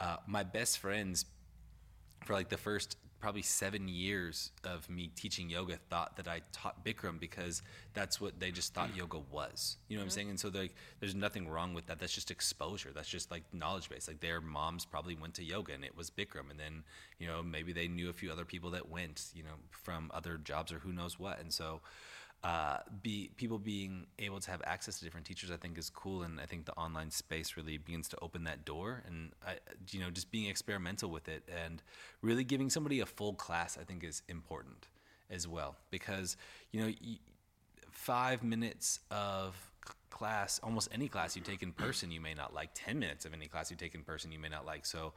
[0.00, 1.26] uh, my best friends
[2.24, 6.84] for like the first probably seven years of me teaching yoga thought that I taught
[6.84, 7.62] Bikram because
[7.94, 9.78] that's what they just thought yoga was.
[9.88, 10.14] You know what I'm mm-hmm.
[10.14, 10.30] saying?
[10.30, 11.98] And so like there's nothing wrong with that.
[11.98, 12.90] That's just exposure.
[12.94, 14.08] That's just like knowledge base.
[14.08, 16.50] Like their moms probably went to yoga and it was Bikram.
[16.50, 16.82] And then,
[17.18, 20.36] you know, maybe they knew a few other people that went, you know, from other
[20.36, 21.40] jobs or who knows what.
[21.40, 21.80] And so
[22.44, 26.22] uh, be people being able to have access to different teachers, I think is cool,
[26.22, 29.56] and I think the online space really begins to open that door, and I,
[29.90, 31.82] you know, just being experimental with it and
[32.22, 34.88] really giving somebody a full class, I think is important
[35.30, 36.36] as well, because
[36.70, 36.92] you know,
[37.90, 39.56] five minutes of
[40.10, 42.70] class, almost any class you take in person, you may not like.
[42.74, 44.86] Ten minutes of any class you take in person, you may not like.
[44.86, 45.12] So,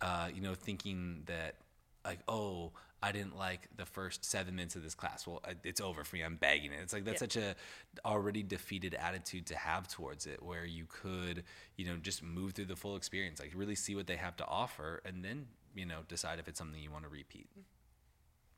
[0.00, 1.56] uh, you know, thinking that
[2.04, 2.72] like, oh,
[3.02, 5.26] I didn't like the first seven minutes of this class.
[5.26, 6.22] Well, it's over for me.
[6.22, 6.80] I'm bagging it.
[6.82, 7.28] It's like that's Yeah.
[7.28, 7.56] such a
[8.04, 11.44] already defeated attitude to have towards it, where you could,
[11.76, 14.46] you know, just move through the full experience, like really see what they have to
[14.46, 17.48] offer, and then you know decide if it's something you want to repeat.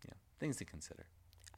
[0.07, 1.07] Yeah, things to consider.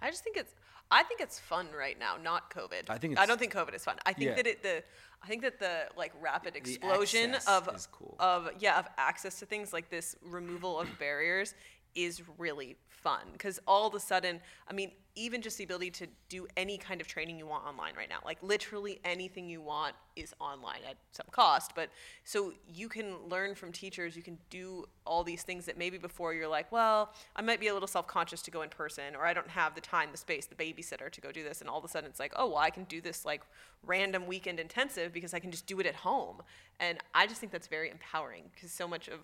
[0.00, 0.54] I just think it's
[0.90, 2.90] I think it's fun right now, not COVID.
[2.90, 3.96] I think I don't think COVID is fun.
[4.04, 4.34] I think Yeah.
[4.34, 4.84] that it the
[5.22, 8.14] I think that the like rapid explosion of cool.
[8.18, 11.54] of yeah of access to things like this removal of barriers
[11.94, 16.06] is really fun because all of a sudden, I mean, even just the ability to
[16.28, 19.94] do any kind of training you want online right now, like literally anything you want
[20.16, 21.72] is online at some cost.
[21.76, 21.90] But
[22.24, 26.34] so you can learn from teachers, you can do all these things that maybe before
[26.34, 29.24] you're like, well, I might be a little self conscious to go in person, or
[29.26, 31.60] I don't have the time, the space, the babysitter to go do this.
[31.60, 33.42] And all of a sudden it's like, oh, well, I can do this like
[33.86, 36.42] random weekend intensive because I can just do it at home.
[36.80, 39.20] And I just think that's very empowering because so much of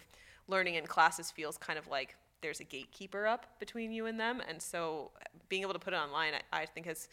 [0.47, 4.43] learning in classes feels kind of like there's a gatekeeper up between you and them.
[4.47, 5.11] And so
[5.49, 7.09] being able to put it online, I, I think has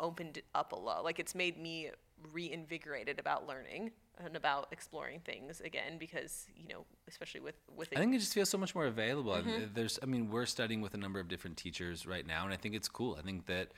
[0.00, 1.04] opened it up a lot.
[1.04, 1.90] Like it's made me
[2.32, 3.92] reinvigorated about learning
[4.24, 8.32] and about exploring things again because you know especially with with I think it just
[8.32, 9.32] feels so much more available.
[9.32, 9.74] Mm-hmm.
[9.74, 12.56] There's I mean we're studying with a number of different teachers right now and I
[12.56, 13.16] think it's cool.
[13.18, 13.72] I think that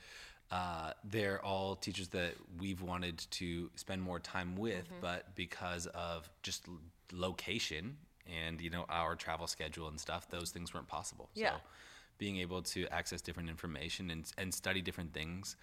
[0.51, 5.01] uh, they're all teachers that we've wanted to spend more time with, mm-hmm.
[5.01, 6.65] but because of just
[7.13, 7.97] location
[8.45, 11.29] and you know our travel schedule and stuff, those things weren't possible.
[11.33, 11.51] Yeah.
[11.51, 11.55] So
[12.17, 15.55] being able to access different information and and study different things.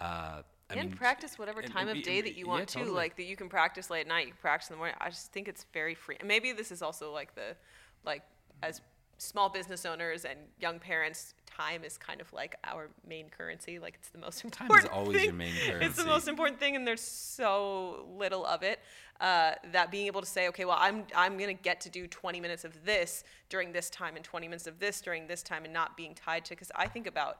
[0.00, 2.78] Uh, I and mean, practice whatever time and, of day that you want yeah, to.
[2.78, 2.96] Totally.
[2.96, 4.96] Like that you can practice late at night, you can practice in the morning.
[5.00, 6.16] I just think it's very free.
[6.18, 7.56] And maybe this is also like the
[8.04, 8.22] like
[8.62, 8.80] as
[9.20, 13.78] small business owners and young parents, time is kind of like our main currency.
[13.78, 14.70] Like it's the most important.
[14.70, 15.24] Time is always thing.
[15.26, 15.86] your main currency.
[15.86, 18.80] It's the most important thing, and there's so little of it.
[19.20, 22.40] Uh, that being able to say, okay, well, I'm I'm gonna get to do 20
[22.40, 25.72] minutes of this during this time and 20 minutes of this during this time, and
[25.72, 26.50] not being tied to.
[26.50, 27.38] Because I think about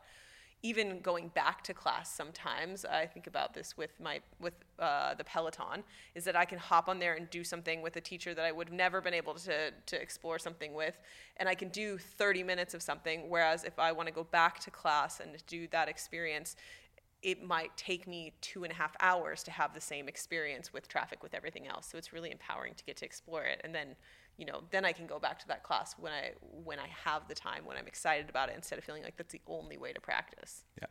[0.62, 5.25] even going back to class sometimes i think about this with my with uh, the
[5.25, 5.83] peloton
[6.14, 8.53] is that i can hop on there and do something with a teacher that i
[8.53, 10.99] would have never been able to, to explore something with
[11.38, 14.59] and i can do 30 minutes of something whereas if i want to go back
[14.61, 16.57] to class and do that experience
[17.23, 20.88] it might take me two and a half hours to have the same experience with
[20.88, 21.87] traffic with everything else.
[21.87, 23.94] So it's really empowering to get to explore it and then
[24.40, 27.29] you know, then I can go back to that class when I when I have
[27.29, 29.92] the time, when I'm excited about it, instead of feeling like that's the only way
[29.92, 30.64] to practice.
[30.81, 30.87] Yeah.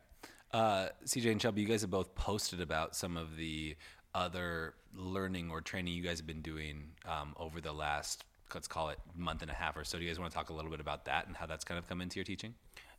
[0.52, 3.76] Uh, CJ and Shelby, you guys have both posted about some of the
[4.14, 8.90] other learning or training you guys have been doing um, over the last, let's call
[8.90, 9.98] it, month and a half or so.
[9.98, 11.78] Do you guys want to talk a little bit about that and how that's kind
[11.78, 12.54] of come into your teaching?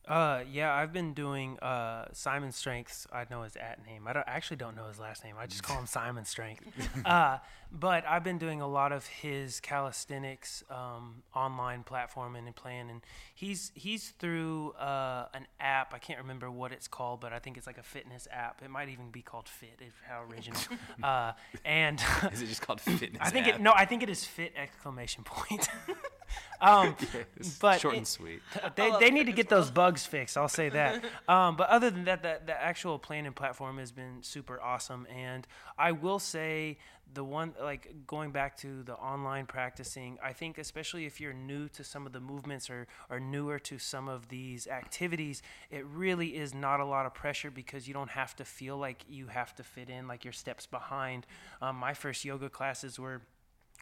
[0.08, 3.06] Uh, yeah, I've been doing uh, Simon Strengths.
[3.14, 4.08] I know his at name.
[4.08, 5.36] I, don't, I actually don't know his last name.
[5.40, 6.64] I just call him Simon Strength.
[7.06, 7.38] uh,
[7.72, 13.02] but I've been doing a lot of his calisthenics um, online platform and playing, and
[13.34, 15.94] he's he's through uh, an app.
[15.94, 18.62] I can't remember what it's called, but I think it's like a fitness app.
[18.64, 19.80] It might even be called Fit.
[19.80, 20.60] If how original.
[21.04, 21.34] uh,
[21.64, 23.22] and is it just called Fitness?
[23.22, 23.56] I think app?
[23.56, 23.62] it.
[23.62, 25.70] No, I think it is Fit exclamation point.
[26.62, 26.96] um,
[27.38, 28.42] yes, but short it, and sweet.
[28.76, 30.38] They, they need to get those bugs fixed.
[30.38, 31.04] I'll say that.
[31.28, 35.08] Um, but other than that, the, the actual planning platform has been super awesome.
[35.14, 36.78] And I will say
[37.14, 41.68] the one like going back to the online practicing i think especially if you're new
[41.68, 46.38] to some of the movements or, or newer to some of these activities it really
[46.38, 49.54] is not a lot of pressure because you don't have to feel like you have
[49.56, 51.26] to fit in like your steps behind
[51.62, 53.22] um, my first yoga classes were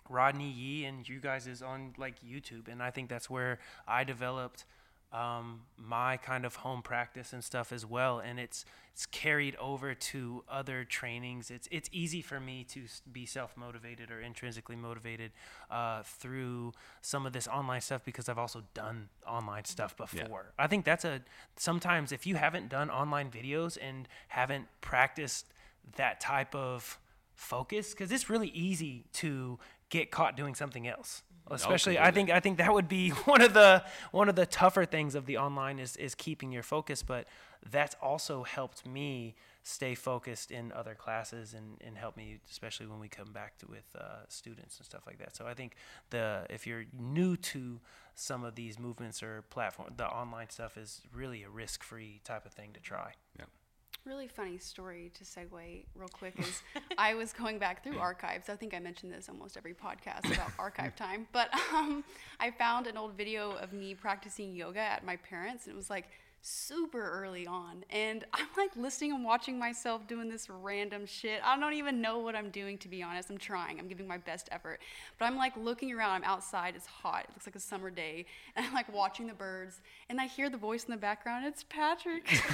[0.10, 4.04] rodney yee and you guys is on like youtube and i think that's where i
[4.04, 4.66] developed
[5.12, 9.96] um, my kind of home practice and stuff as well, and it's it's carried over
[9.96, 11.50] to other trainings.
[11.50, 15.32] It's it's easy for me to be self motivated or intrinsically motivated
[15.72, 20.54] uh, through some of this online stuff because I've also done online stuff before.
[20.58, 20.64] Yeah.
[20.64, 21.22] I think that's a
[21.56, 25.48] sometimes if you haven't done online videos and haven't practiced
[25.96, 27.00] that type of
[27.34, 29.58] focus, because it's really easy to
[29.90, 31.24] get caught doing something else.
[31.52, 34.86] Especially I think I think that would be one of the one of the tougher
[34.86, 37.28] things of the online is is keeping your focus but
[37.72, 43.00] that's also helped me stay focused in other classes and, and help me especially when
[43.00, 45.36] we come back to with uh, students and stuff like that.
[45.36, 45.76] So I think
[46.12, 47.80] the if you're new to
[48.16, 52.52] some of these movements or platform the online stuff is really a risk-free type of
[52.52, 53.14] thing to try.
[53.38, 53.46] Yeah
[54.06, 56.62] really funny story to segue real quick is
[56.98, 58.50] I was going back through archives.
[58.50, 62.04] I think I mentioned this almost every podcast about archive time, but um,
[62.40, 65.90] I found an old video of me practicing yoga at my parents, and it was
[65.90, 66.10] like
[66.42, 67.84] super early on.
[67.90, 71.42] And I'm like listening and watching myself doing this random shit.
[71.44, 73.30] I don't even know what I'm doing, to be honest.
[73.30, 74.80] I'm trying, I'm giving my best effort.
[75.18, 78.26] But I'm like looking around, I'm outside, it's hot, it looks like a summer day.
[78.56, 81.64] And I'm like watching the birds, and I hear the voice in the background it's
[81.64, 82.24] Patrick.
[82.32, 82.46] it's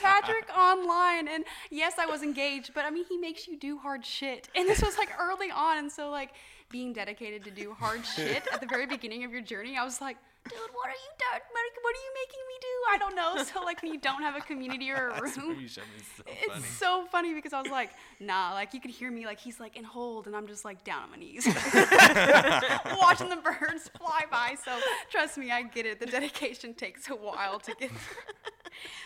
[0.00, 1.26] Patrick online.
[1.26, 4.48] And yes, I was engaged, but I mean, he makes you do hard shit.
[4.54, 5.78] And this was like early on.
[5.78, 6.30] And so, like,
[6.70, 10.00] being dedicated to do hard shit at the very beginning of your journey, I was
[10.00, 10.16] like,
[10.48, 11.40] dude, what are you doing?
[11.82, 12.66] What are you making me do?
[12.92, 13.44] I don't know.
[13.44, 16.22] So like when you don't have a community or a room, you showed me so
[16.26, 16.64] it's funny.
[16.78, 17.90] so funny because I was like,
[18.20, 20.84] nah, like you could hear me like he's like in hold and I'm just like
[20.84, 21.46] down on my knees
[23.00, 24.56] watching the birds fly by.
[24.64, 24.72] So
[25.10, 26.00] trust me, I get it.
[26.00, 27.90] The dedication takes a while to get.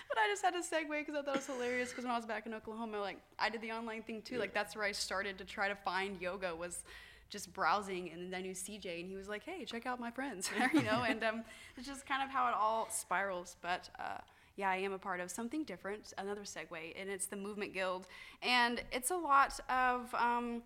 [0.09, 2.17] But I just had to segue because I thought it was hilarious because when I
[2.17, 4.39] was back in Oklahoma, like I did the online thing too.
[4.39, 6.83] Like that's where I started to try to find yoga was
[7.29, 10.11] just browsing and then I knew CJ and he was like, hey, check out my
[10.11, 11.45] friends, you know, and um,
[11.77, 13.57] it's just kind of how it all spirals.
[13.61, 14.19] But uh,
[14.57, 18.07] yeah, I am a part of something different, another segue, and it's the Movement Guild.
[18.43, 20.63] And it's a lot of um,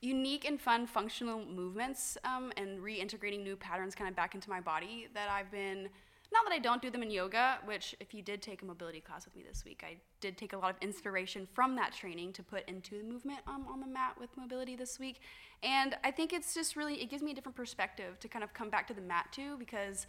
[0.00, 4.60] unique and fun functional movements um, and reintegrating new patterns kind of back into my
[4.60, 5.88] body that I've been.
[6.30, 9.00] Not that I don't do them in yoga, which, if you did take a mobility
[9.00, 12.34] class with me this week, I did take a lot of inspiration from that training
[12.34, 15.20] to put into the movement um, on the mat with mobility this week.
[15.62, 18.52] And I think it's just really, it gives me a different perspective to kind of
[18.52, 20.06] come back to the mat too, because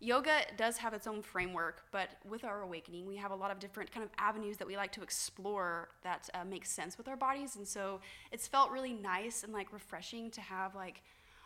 [0.00, 3.58] yoga does have its own framework, but with our awakening, we have a lot of
[3.58, 7.16] different kind of avenues that we like to explore that uh, make sense with our
[7.16, 7.56] bodies.
[7.56, 8.00] And so
[8.30, 11.02] it's felt really nice and like refreshing to have like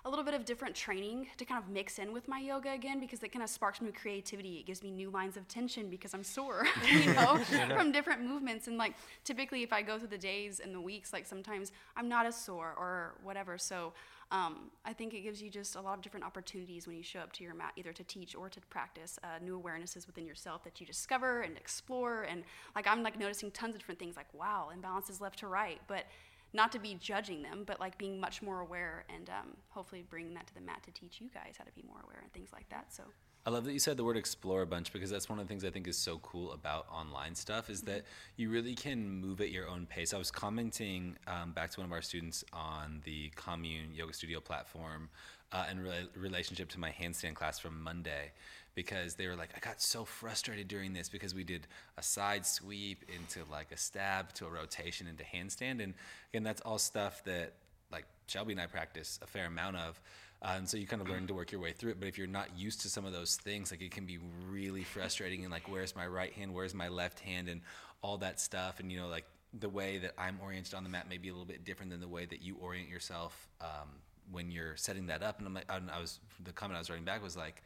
[0.08, 2.98] a little bit of different training to kind of mix in with my yoga again
[2.98, 4.56] because it kind of sparks new creativity.
[4.56, 7.36] It gives me new lines of tension because I'm sore, you know,
[7.76, 8.68] from different movements.
[8.68, 8.94] And like
[9.24, 12.36] typically, if I go through the days and the weeks, like sometimes I'm not as
[12.36, 13.58] sore or whatever.
[13.58, 13.92] So
[14.30, 17.20] um, I think it gives you just a lot of different opportunities when you show
[17.20, 20.64] up to your mat, either to teach or to practice uh, new awarenesses within yourself
[20.64, 22.22] that you discover and explore.
[22.22, 22.44] And
[22.74, 26.06] like I'm like noticing tons of different things, like wow, imbalances left to right, but
[26.52, 30.34] not to be judging them, but like being much more aware and um, hopefully bringing
[30.34, 32.50] that to the mat to teach you guys how to be more aware and things
[32.52, 32.92] like that.
[32.92, 33.04] So
[33.46, 35.48] I love that you said the word explore a bunch because that's one of the
[35.48, 38.04] things I think is so cool about online stuff is that
[38.36, 40.12] you really can move at your own pace.
[40.12, 44.40] I was commenting um, back to one of our students on the Commune Yoga Studio
[44.40, 45.08] platform
[45.52, 48.32] uh, in rela- relationship to my handstand class from Monday
[48.78, 51.66] because they were like, I got so frustrated during this because we did
[51.96, 55.82] a side sweep into like a stab to a rotation into handstand.
[55.82, 55.94] And
[56.32, 57.54] again, that's all stuff that
[57.90, 60.00] like Shelby and I practice a fair amount of.
[60.40, 61.96] Uh, and so you kind of learn to work your way through it.
[61.98, 64.84] But if you're not used to some of those things, like it can be really
[64.84, 65.42] frustrating.
[65.42, 66.54] And like, where's my right hand?
[66.54, 67.48] Where's my left hand?
[67.48, 67.62] And
[68.00, 68.78] all that stuff.
[68.78, 69.24] And you know, like
[69.58, 72.00] the way that I'm oriented on the mat may be a little bit different than
[72.00, 73.88] the way that you orient yourself um,
[74.30, 75.38] when you're setting that up.
[75.38, 77.64] And I'm like, I was the comment I was writing back was like,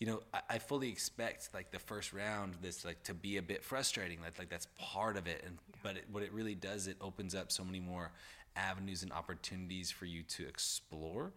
[0.00, 3.42] you know, I, I fully expect like the first round this like to be a
[3.42, 4.20] bit frustrating.
[4.20, 5.44] Like like that's part of it.
[5.46, 8.10] And but it, what it really does, it opens up so many more
[8.56, 11.32] avenues and opportunities for you to explore.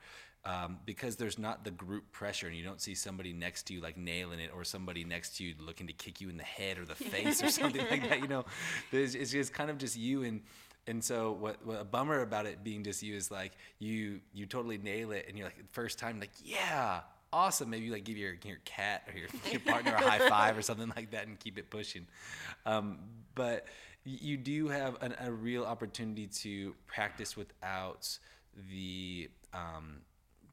[0.45, 3.80] Um, because there's not the group pressure and you don't see somebody next to you
[3.80, 6.78] like nailing it or somebody next to you looking to kick you in the head
[6.78, 8.43] or the face or something like that you know
[8.91, 10.41] it's, it's just kind of just you and
[10.86, 14.45] and so what, what a bummer about it being just you is like you you
[14.45, 16.99] totally nail it and you're like first time like yeah
[17.34, 17.70] awesome.
[17.70, 20.92] Maybe like give your your cat or your, your partner a high five or something
[20.96, 22.08] like that and keep it pushing.
[22.66, 23.00] Um,
[23.36, 23.66] but
[24.06, 28.18] you do have an, a real opportunity to practice without
[28.70, 30.02] the um,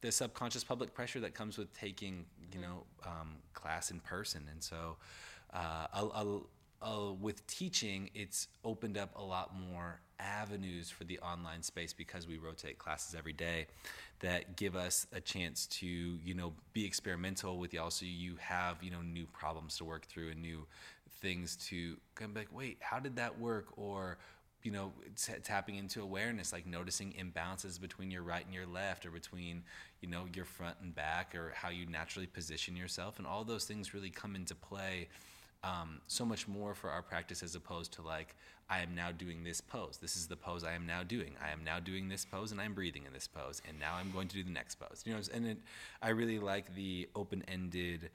[0.01, 4.47] the subconscious public pressure that comes with taking you know um, class in person.
[4.51, 4.97] And so
[5.53, 6.47] uh, I'll,
[6.81, 12.27] I'll, with teaching it's opened up a lot more avenues for the online space because
[12.27, 13.67] we rotate classes every day
[14.19, 18.81] that give us a chance to you know be experimental with you also you have
[18.83, 20.65] you know new problems to work through and new
[21.21, 23.67] things to come like wait how did that work?
[23.77, 24.17] Or
[24.63, 29.05] you know t- tapping into awareness like noticing imbalances between your right and your left
[29.05, 29.63] or between
[30.01, 33.17] you know your front and back or how you naturally position yourself.
[33.17, 35.07] And all those things really come into play
[35.63, 38.35] um, so much more for our practice as opposed to like
[38.69, 39.99] i am now doing this pose.
[40.01, 41.35] This is the pose i am now doing.
[41.43, 44.11] I am now doing this pose and i'm breathing in this pose and now i'm
[44.11, 45.03] going to do the next pose.
[45.05, 45.57] You know and it,
[46.01, 48.09] i really like the open-ended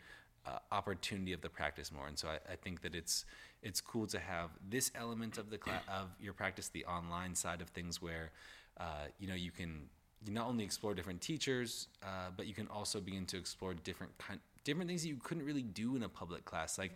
[0.47, 2.07] uh, opportunity of the practice more.
[2.07, 3.25] And so I, I think that it's
[3.63, 7.61] it's cool to have this element of the cla- of your practice the online side
[7.61, 8.31] of things where
[8.79, 9.89] uh, you know you can
[10.25, 14.17] you not only explore different teachers uh, but you can also begin to explore different
[14.19, 16.77] kind different things that you couldn't really do in a public class.
[16.79, 16.93] Like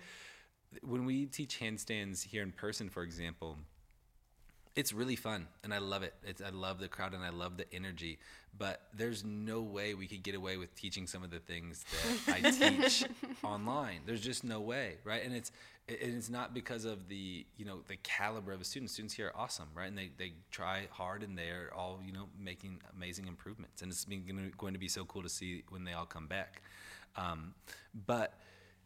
[0.83, 3.57] when we teach handstands here in person for example
[4.77, 6.15] it's really fun and I love it.
[6.25, 8.19] It's, I love the crowd and I love the energy.
[8.57, 11.85] But there's no way we could get away with teaching some of the things
[12.27, 13.05] that I teach
[13.45, 14.01] online.
[14.07, 15.25] There's just no way, right?
[15.25, 15.53] And it's
[15.89, 18.93] and it's not because of the you know the caliber of the students.
[18.93, 19.89] Students here are awesome, right?
[19.89, 23.83] And they, they try hard and they're all you know making amazing improvements.
[23.83, 26.63] And it's been going to be so cool to see when they all come back.
[27.17, 27.55] Um,
[28.07, 28.35] but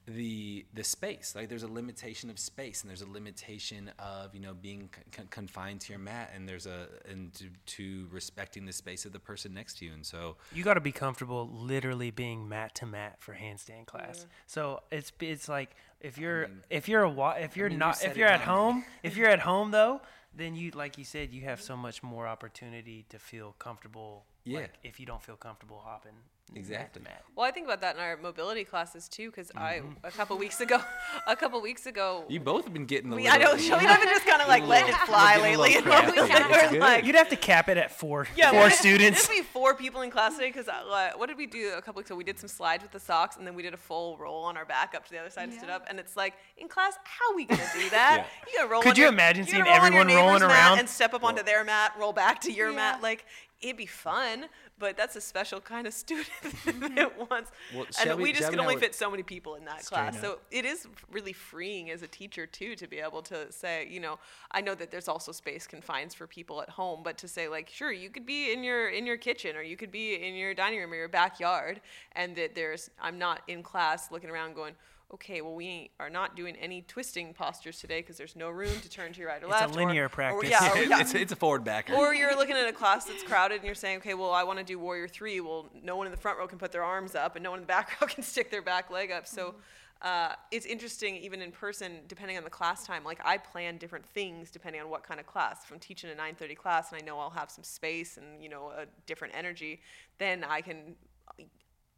[0.06, 4.40] the the space like there's a limitation of space and there's a limitation of you
[4.40, 8.72] know being con- confined to your mat and there's a and to, to respecting the
[8.72, 12.10] space of the person next to you and so You got to be comfortable literally
[12.10, 14.26] being mat to mat for handstand class.
[14.46, 18.10] So it's it's like if you're if you're a wa- if you're mean, not said
[18.10, 18.54] if you're at now.
[18.56, 20.02] home if you're at home though
[20.36, 24.26] then you like you said you have so much more opportunity to feel comfortable.
[24.44, 24.60] Yeah.
[24.60, 26.12] Like, if you don't feel comfortable hopping.
[26.54, 27.00] Exactly.
[27.02, 27.22] mat.
[27.34, 30.04] Well, I think about that in our mobility classes too, because I Mm-hmm.
[30.06, 30.78] a couple weeks ago,
[31.26, 33.84] a couple weeks ago, you both have been getting a we, little I know Shelby
[33.86, 35.74] and I've been just kind of like a letting it fly lately.
[35.76, 39.24] and we're like, You'd have to cap it at four Yeah, four we- students.
[39.24, 42.00] It'd be four people in class today because uh, what did we do a couple
[42.00, 42.16] weeks ago?
[42.16, 44.58] We did some slides with the socks, and then we did a full roll on
[44.58, 45.86] our back up to the other side and stood up.
[45.88, 48.26] And it's like in class, how are we gonna do that?
[48.46, 48.52] yeah.
[48.52, 48.82] You gotta roll.
[48.82, 50.78] Could you your- imagine seeing gotta roll on your everyone rolling mat around?
[50.80, 53.00] and step up onto their mat, roll back to your mat?
[53.02, 53.24] Like
[53.60, 54.46] it'd be fun,
[54.78, 56.28] but that's a special kind of student
[56.96, 57.50] that wants.
[57.74, 60.20] Well, and Shelby- we just can only fit so many people in that class.
[60.20, 64.00] So it is really freeing as a teacher too to be able to say, you
[64.00, 64.18] know,
[64.50, 67.68] I know that there's also space confines for people at home, but to say like,
[67.68, 70.54] sure, you could be in your in your kitchen or you could be in your
[70.54, 71.80] dining room or your backyard,
[72.12, 74.74] and that there's I'm not in class looking around going.
[75.12, 78.88] Okay, well, we are not doing any twisting postures today because there's no room to
[78.88, 79.64] turn to your right or left.
[79.64, 79.84] It's a left.
[79.84, 80.50] or- linear or- practice.
[80.50, 83.22] yeah, or- yeah, it's, it's a forward backer or you're looking at a class that's
[83.22, 85.40] crowded and you're saying, okay, well, I want to do Warrior Three.
[85.40, 87.60] Well, no one in the front row can put their arms up, and no one
[87.60, 89.26] in the back row can stick their back leg up.
[89.26, 89.54] So
[90.02, 93.04] uh, it's interesting, even in person, depending on the class time.
[93.04, 95.60] Like I plan different things depending on what kind of class.
[95.64, 98.48] If I'm teaching a 9:30 class and I know I'll have some space and you
[98.48, 99.80] know a different energy,
[100.18, 100.96] then I can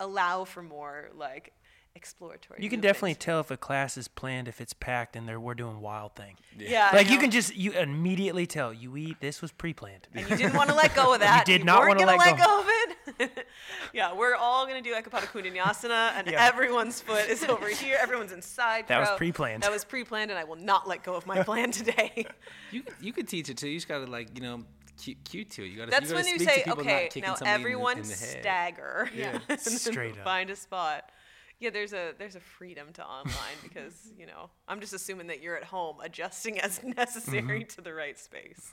[0.01, 1.55] allow for more like
[1.97, 2.63] exploratory.
[2.63, 2.83] You can movement.
[2.95, 6.15] definitely tell if a class is planned if it's packed and they're we're doing wild
[6.15, 6.37] thing.
[6.59, 6.91] yeah.
[6.93, 10.07] I Like you can just you immediately tell you eat this was pre-planned.
[10.15, 11.49] and you didn't want to let go of that.
[11.49, 13.47] you did not weren't wanna gonna let let go of it.
[13.95, 16.45] yeah, we're all gonna do Ekapada Koundinyasana, and Yeah.
[16.47, 17.97] everyone's foot is over here.
[18.01, 18.89] Everyone's inside.
[18.89, 19.63] That was pre-planned.
[19.63, 22.27] That was pre-planned, and I will not let go of my plan today.
[22.71, 24.63] you, could- you could teach it too you just gotta like you know
[25.01, 27.21] cute, cute to it you gotta That's you gotta when you speak to say, okay,
[27.21, 29.11] now somebody in the- everyone in the stagger.
[29.15, 29.39] Yeah.
[29.59, 30.25] Straight up.
[30.25, 31.11] Find a spot.
[31.59, 35.41] Yeah, there's a there's a freedom to online because you know I'm just assuming that
[35.43, 37.69] you're at home adjusting as necessary Mm-hmm.
[37.77, 38.73] to the right space.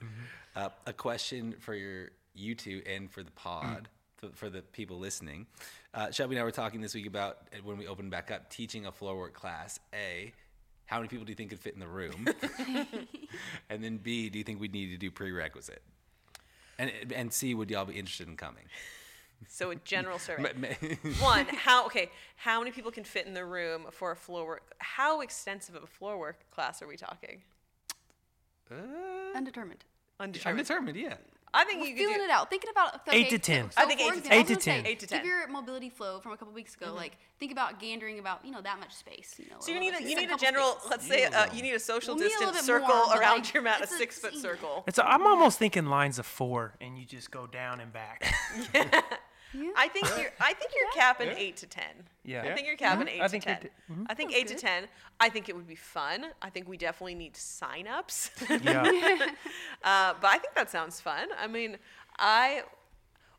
[0.56, 4.98] Uh, a question for your you two and for the pod, for, for the people
[5.00, 5.46] listening.
[5.94, 8.50] Uh, Shelby and I were talking this week about uh, when we opened back up
[8.50, 9.80] teaching a floor work class.
[9.94, 10.34] A,
[10.88, 12.28] how many people do you think could fit in the room?
[13.70, 15.82] and then B, do you think we'd need to do prerequisite?
[16.80, 18.66] And and C, would y'all be interested in coming?
[19.50, 20.52] So a general survey.
[20.58, 24.16] Ma- ma- One, how okay, how many people can fit in the room for a
[24.16, 24.74] floor work?
[24.80, 27.42] How extensive of a floor work class are we talking?
[28.72, 28.76] Uh,
[29.36, 29.84] Undetermined.
[30.20, 30.60] Undetermined.
[30.70, 31.16] undetermined, yeah.
[31.56, 32.50] I think We're you could feeling do it out.
[32.50, 33.70] Thinking about Eight to 10.
[33.72, 34.34] So I think eight to example, 10.
[34.40, 34.84] Eight to I was gonna 10.
[34.86, 35.20] say, Eight to 10.
[35.20, 36.94] Give your mobility flow from a couple weeks ago.
[36.96, 39.36] Like think about gandering about you know that much space.
[39.38, 39.58] You know.
[39.60, 40.72] So you need a you need a couple general.
[40.80, 40.90] spaces.
[40.90, 43.54] Let's say uh, you need a social We'll need a distance circle more, around like,
[43.54, 44.84] your mat, a it's a- six foot circle.
[44.88, 48.34] It's I'm almost thinking lines of four and you just go down and back.
[49.78, 51.94] I think you're I think you're capping eight to ten.
[52.24, 52.44] Yeah.
[52.44, 53.12] I think you're capping Mhm.
[53.12, 53.64] eight I to think you're ten.
[53.64, 54.06] d- mhm.
[54.10, 54.88] I think That's eight to ten.
[55.20, 56.26] I think it would be fun.
[56.42, 58.32] I think we definitely need sign-ups.
[58.62, 58.84] yeah.
[59.84, 61.28] Uh, but I think that sounds fun.
[61.38, 61.78] I mean,
[62.18, 62.64] I,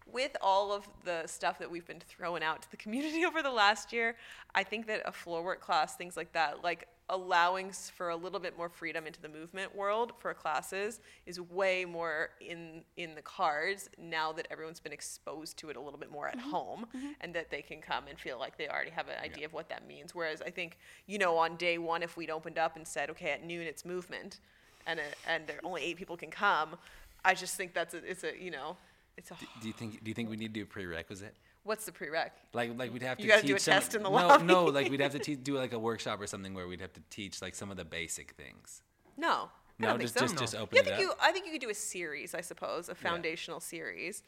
[0.07, 3.51] with all of the stuff that we've been throwing out to the community over the
[3.51, 4.17] last year,
[4.55, 8.41] I think that a floor work class, things like that, like allowing for a little
[8.41, 13.21] bit more freedom into the movement world for classes is way more in in the
[13.21, 16.51] cards now that everyone's been exposed to it a little bit more at mm-hmm.
[16.51, 17.09] home mm-hmm.
[17.21, 19.69] and that they can come and feel like they already have an idea of what
[19.69, 22.89] that means whereas i think you know on day one if we'd opened up and
[22.89, 24.41] said okay at noon it's movement
[24.87, 26.77] and it, and there only eight people can come.
[27.25, 28.77] I just think that's a it's a you know
[29.17, 31.35] it's a Do you think do you think we need to do a prerequisite?
[31.65, 32.31] What's the prereq?
[32.53, 34.15] Like like we'd have to You gotta teach do a some- test in the no,
[34.15, 34.45] lobby.
[34.45, 36.93] No, like we'd have to te- do like a workshop or something where we'd have
[36.95, 38.83] to teach like some of the basic things.
[39.17, 39.49] No, I
[39.79, 40.35] No, don't just think so.
[40.35, 41.01] just just open Yeah, I it think up.
[41.01, 44.23] you I think you could do a series, I suppose, a foundational series.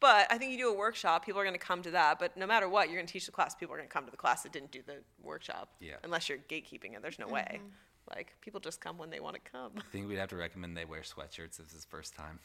[0.00, 2.20] But I think you do a workshop, people are going to come to that.
[2.20, 3.56] But no matter what, you're going to teach the class.
[3.56, 5.70] People are going to come to the class that didn't do the workshop.
[5.80, 5.94] Yeah.
[6.04, 7.54] Unless you're gatekeeping it, there's no way.
[7.54, 8.14] Mm-hmm.
[8.14, 9.72] Like people just come when they want to come.
[9.76, 12.38] I think we'd have to recommend they wear sweatshirts if it's first time.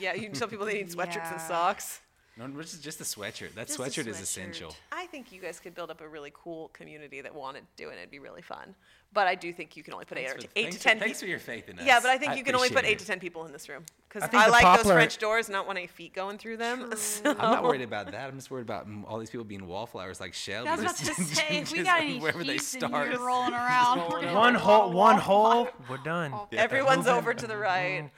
[0.00, 2.00] yeah, you can tell people they need sweatshirts and socks.
[2.38, 3.54] No, which is just a sweatshirt.
[3.54, 4.74] That Just a sweatshirt is essential.
[4.90, 7.90] I think you guys could build up a really cool community that wanted to do
[7.90, 7.98] it.
[7.98, 8.74] It'd be really fun.
[9.14, 10.82] But I do think you can only put eight, Thanks or for- eight thanks to
[10.82, 10.98] for- ten.
[10.98, 11.84] Thanks peop- for your faith in us.
[11.84, 13.68] Yeah, but I think you can only put appreciate eight to ten people in this
[13.68, 16.56] room because I I, the like those French doors, not want any feet going through
[16.56, 16.96] them.
[16.96, 18.28] So- I'm not worried about that.
[18.30, 20.70] I'm just worried about all these people being wallflowers like Shelby.
[20.70, 23.10] I was about just- to say, if we got any wherever they start.
[23.10, 26.32] here rolling around, we're One have hole, one hole, we're done.
[26.52, 28.08] Everyone's over to the right.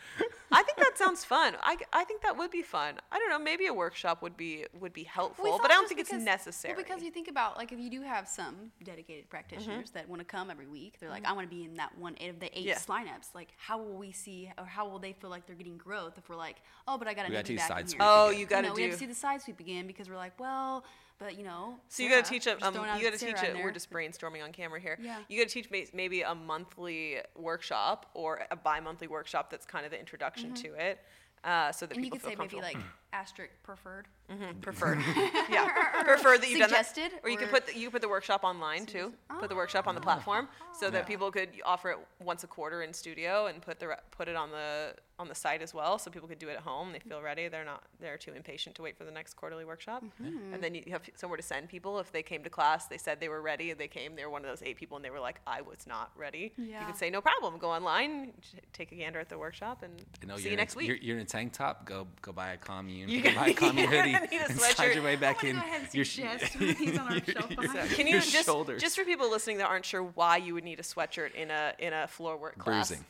[0.94, 1.54] I think that that sounds fun.
[1.62, 2.94] I, I think that would be fun.
[3.10, 3.38] I don't know.
[3.38, 6.74] Maybe a workshop would be would be helpful, but I don't just think it's necessary.
[6.74, 9.98] Well, because you think about like if you do have some dedicated practitioners Mm-hmm.
[9.98, 12.16] that want to come every week, they're like, I want to be in that one
[12.20, 12.78] eight of the eight Yeah.
[12.78, 13.34] lineups.
[13.34, 16.28] Like, how will we see or how will they feel like they're getting growth if
[16.28, 18.00] we're like, oh, but I got to We gotta be do back side in sweep
[18.02, 20.16] oh, you got to know, we have to see the side sweep again because we're
[20.16, 20.84] like, well,
[21.18, 21.76] but you know.
[21.88, 22.62] So you got to teach it.
[22.62, 23.54] Um, you got to teach it.
[23.62, 24.98] We're just brainstorming on camera here.
[25.00, 25.18] Yeah.
[25.28, 29.90] You got to teach maybe a monthly workshop or a bi-monthly workshop that's kind of
[29.92, 30.98] the introduction to it,
[31.44, 31.98] uh, so that Mm-hmm.
[31.98, 32.80] And you people could say feel maybe comfortable.
[32.80, 34.06] like asterisk preferred.
[34.30, 34.60] Mm-hmm.
[34.60, 34.98] preferred.
[35.50, 35.68] yeah,
[36.04, 36.86] preferred that you've done that.
[36.86, 39.12] Suggested, Or you could put the, you put the workshop online too.
[39.30, 39.38] Ah.
[39.38, 40.04] Put the workshop on the ah.
[40.04, 43.88] platform so that people could offer it once a quarter in studio and put the
[43.88, 46.54] re- put it on the on the site as well, so people could do it
[46.54, 46.90] at home.
[46.92, 47.46] They feel ready.
[47.48, 50.02] They're not they're too impatient to wait for the next quarterly workshop.
[50.20, 50.54] Mm-hmm.
[50.54, 52.86] And then you have somewhere to send people if they came to class.
[52.86, 53.70] They said they were ready.
[53.70, 54.16] And they came.
[54.16, 56.52] They were one of those eight people, and they were like, "I was not ready."
[56.56, 56.64] Yeah.
[56.64, 56.86] You Yeah.
[56.86, 57.58] could say, "No problem.
[57.58, 58.32] Go online,
[58.72, 60.96] take a gander at the workshop, and You know, see you're in, next week." You're,
[60.96, 61.84] you're in a tank top.
[61.84, 63.03] Go go buy a commune.
[63.08, 64.12] You go gotta- buy a commune hoodie.
[64.12, 65.56] need a and slide your way back in.
[65.56, 68.06] gonna go ahead and your sh- suggest one of these on our shelf behind Can
[68.06, 68.80] you just shoulders.
[68.82, 71.72] just for people listening that aren't sure why you would need a sweatshirt in a
[71.78, 72.88] in a floor work class?
[72.88, 73.04] bruising,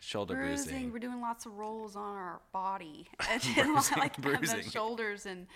[0.00, 0.70] shoulder bruising.
[0.72, 0.92] bruising.
[0.92, 5.26] We're doing lots of rolls on our body, and then, Bruising, like on the shoulders,
[5.26, 5.46] and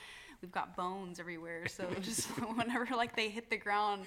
[0.40, 1.68] we've got bones everywhere.
[1.68, 2.26] So just
[2.56, 4.02] whenever like they hit the ground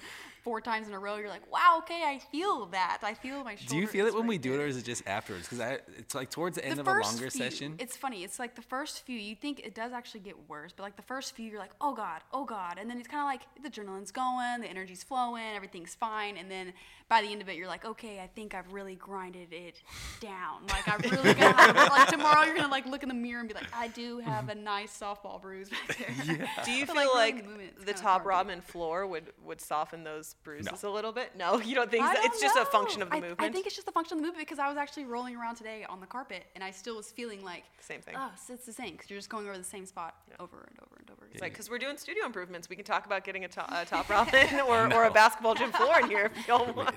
[0.46, 2.98] four times in a row, you're like, wow, okay, I feel that.
[3.02, 3.68] I feel my shoulder.
[3.68, 5.48] Do you feel it when right we do it, or is it just afterwards?
[5.48, 7.74] Because it's like towards the end the of a longer few, session.
[7.80, 8.22] It's funny.
[8.22, 11.02] It's like the first few, you think it does actually get worse, but like the
[11.02, 12.78] first few, you're like, oh God, oh God.
[12.78, 16.36] And then it's kind of like the adrenaline's going, the energy's flowing, everything's fine.
[16.36, 16.72] And then
[17.08, 19.82] by the end of it, you're like, okay, I think I've really grinded it
[20.20, 20.66] down.
[20.68, 23.48] Like, I really got, like, tomorrow you're going to like look in the mirror and
[23.48, 24.64] be like, I do have a mm-hmm.
[24.64, 26.48] nice softball bruise back there.
[26.64, 29.32] Do you But, feel like, like, really movement, it's the top hard ramen floor would
[29.44, 31.32] would soften those bruises a little bit?
[31.36, 32.22] No, you don't think I so?
[32.22, 33.40] don't It's just a function of the I, movement.
[33.42, 35.56] I think it's just a function of the movement because I was actually rolling around
[35.56, 38.14] today on the carpet and I still was feeling like, Same thing.
[38.16, 40.78] oh, it's- it's the same because you're just going over the same spot over and
[40.82, 41.26] over and over.
[41.32, 43.84] It's like because we're doing studio improvements, we can talk about getting a, to- a
[43.84, 46.94] top ramen or, or a basketball gym floor in here if y'all want.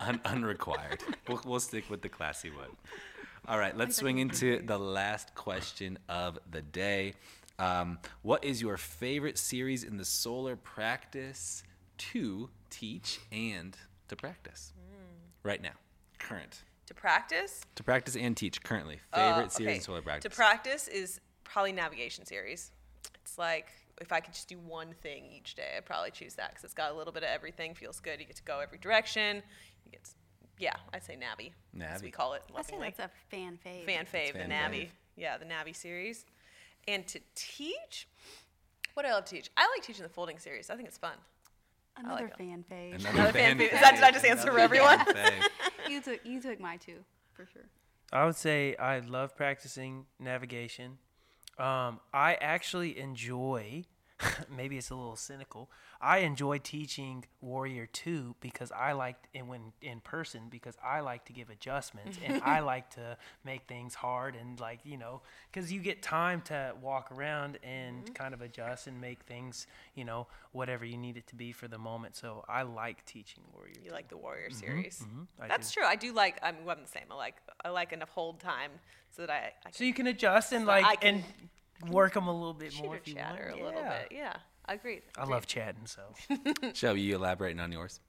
[0.00, 1.02] Un- unrequired.
[1.28, 2.68] we'll, we'll stick with the classy one.
[3.46, 7.14] All right, let's swing into the last question of the day.
[7.58, 11.62] Um, what is your favorite series in the solar practice
[11.98, 13.76] to teach and
[14.08, 14.72] to practice
[15.42, 15.72] right now?
[16.18, 16.62] Current.
[16.86, 19.00] To practice, To practice and teach currently.
[19.12, 20.30] uh, Favorite series okay, in solar practice.
[20.30, 22.72] To practice is probably navigation series.
[23.22, 23.68] It's like
[24.00, 26.72] if I could just do one thing each day, I'd probably choose that because it's
[26.74, 27.74] got a little bit of everything.
[27.74, 28.20] Feels good.
[28.20, 29.42] You get to go every direction.
[29.84, 30.14] You get, s-
[30.58, 31.50] yeah, I'd say Navi,
[31.82, 32.94] as we call it I say lovingly.
[32.96, 33.84] that's a fan fave.
[33.84, 34.80] fan fave, the fan Navi.
[34.84, 34.88] fave.
[35.16, 36.24] Yeah, the Navi series.
[36.86, 38.08] And to teach,
[38.94, 39.50] what do I love to teach?
[39.58, 40.70] I like teaching the folding series.
[40.70, 41.16] I think it's fun.
[41.98, 42.36] Another it.
[42.38, 42.94] fan fave.
[43.10, 43.72] Another fan fave.
[43.72, 44.98] Is that- did I just answer for everyone?
[45.88, 46.98] you took you took my two
[47.32, 47.66] for sure.
[48.12, 50.98] I would say I love practicing navigation.
[51.58, 53.84] Um, I actually enjoy,
[54.56, 59.72] maybe it's a little cynical, I enjoy teaching Warrior 2 because I like, and when
[59.82, 64.34] in person, because I like to give adjustments and I like to make things hard
[64.34, 68.14] and like, you know, because you get time to walk around and mm-hmm.
[68.14, 71.68] kind of adjust and make things, you know, whatever you need it to be for
[71.68, 72.16] the moment.
[72.16, 73.80] So I like teaching Warrior 2.
[73.84, 75.04] You like the Warrior mm-hmm, series.
[75.04, 75.80] Mm-hmm, I That's do.
[75.80, 75.88] true.
[75.88, 76.38] I do like.
[76.42, 77.04] I'm, well, I'm the same.
[77.10, 77.36] I like.
[77.64, 78.70] I like enough hold time
[79.14, 79.52] so that I.
[79.66, 81.24] I So you can adjust and So like, can and
[81.90, 83.60] work them a little bit more chitter if you chatter want.
[83.60, 83.98] a little Yeah.
[84.00, 84.08] bit.
[84.16, 84.32] Yeah,
[84.66, 85.00] I agree.
[85.16, 86.02] I love chatting, so
[86.74, 88.00] Shelby, you elaborating on yours?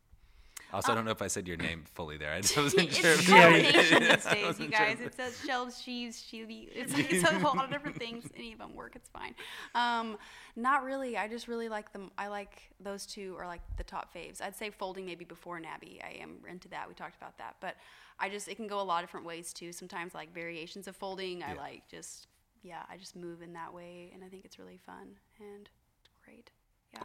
[0.72, 2.32] Also, I don't know if I said your name fully there.
[2.32, 3.10] I just wasn't It's sure.
[3.12, 5.00] a if- combination these days, you wasn't sure guys.
[5.00, 6.68] It says shelves, sheaves, sheavy.
[6.72, 8.26] It's, it's a lot of different things.
[8.38, 8.96] Any of them work.
[8.96, 9.34] It's fine.
[9.74, 10.18] Um,
[10.56, 11.18] not really.
[11.18, 12.12] I just really like them.
[12.20, 14.42] I like those two are like the top faves.
[14.44, 16.04] I'd say folding maybe before Navi.
[16.04, 16.88] I am into that.
[16.88, 17.76] We talked about that, but
[18.20, 19.72] I just it can go a lot of different ways too.
[19.72, 21.42] Sometimes like variations of folding.
[21.42, 22.28] I like just
[22.64, 22.84] yeah.
[22.90, 25.70] I just move in that way, and I think it's really fun and
[26.06, 26.52] it's great.
[26.94, 27.04] Yeah.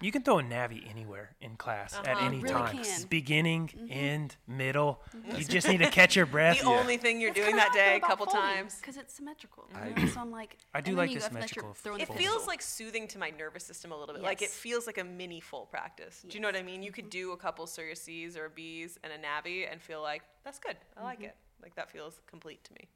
[0.00, 2.26] you can throw a Navi anywhere in class at Uh-huh.
[2.26, 2.76] any Really time.
[2.84, 3.02] can.
[3.08, 5.00] Beginning, end, middle.
[5.34, 6.58] You just need to catch your breath.
[6.60, 8.74] The only thing you're doing that day a couple times.
[8.74, 9.66] because it's symmetrical.
[9.74, 10.06] I- You know?
[10.08, 12.46] so I'm like, I do like you the go- unless you're symmetrical It the feels
[12.46, 14.22] like soothing to my nervous system a little bit.
[14.22, 16.22] Like it feels like a mini full practice.
[16.28, 16.82] Do you know what I mean?
[16.82, 20.22] You could do a couple Surya C's or B's and a Navi and feel like
[20.44, 20.76] that's good.
[20.98, 21.26] I like Mm-hmm.
[21.26, 21.36] it.
[21.62, 22.88] Like that feels complete to me.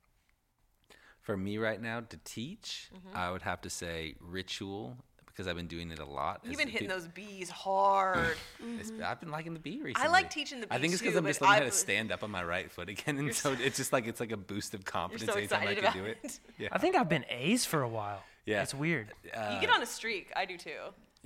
[1.29, 3.14] For me right now to teach, Mm-hmm.
[3.14, 6.41] I would have to say ritual because I've been doing it a lot.
[6.43, 8.35] You've been hitting peop- those B's hard.
[8.81, 10.09] It's, I've been liking the B recently.
[10.09, 10.74] I like teaching the B's.
[10.74, 12.70] I think it's because I'm just learning I how to stand up on my right
[12.72, 15.37] foot again, and so it's just like it's like a boost of You're confidence so
[15.39, 16.18] anytime I excited can about do it.
[16.22, 16.41] it.
[16.59, 18.22] Yeah, I think I've been A's for a while.
[18.47, 18.62] Yeah.
[18.62, 19.12] It's weird.
[19.37, 20.33] Uh, you get on a streak.
[20.35, 20.70] I do too.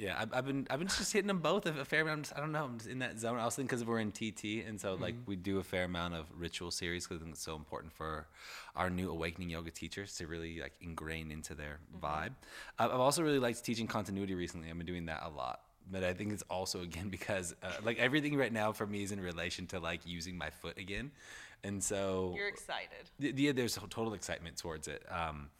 [0.02, 2.24] Yeah, I've, I've been I've been just hitting them both a, fair amount.
[2.24, 2.64] Just, I don't know.
[2.64, 3.38] I'm just in that zone.
[3.38, 6.14] I was thinking because we're in TT, and so like we do a fair amount
[6.14, 8.26] of ritual series because I think it's so important for
[8.74, 12.32] our new awakening yoga teachers to really like ingrain into their vibe.
[12.80, 14.68] Uh, I've also really liked teaching continuity recently.
[14.70, 15.60] I've been doing that a lot.
[15.88, 19.12] But I think it's also again because uh, like everything right now for me is
[19.12, 21.12] in relation to like using my foot again,
[21.62, 23.08] and so You're excited.
[23.20, 25.04] th- yeah, there's a total excitement towards it.
[25.08, 25.50] Um,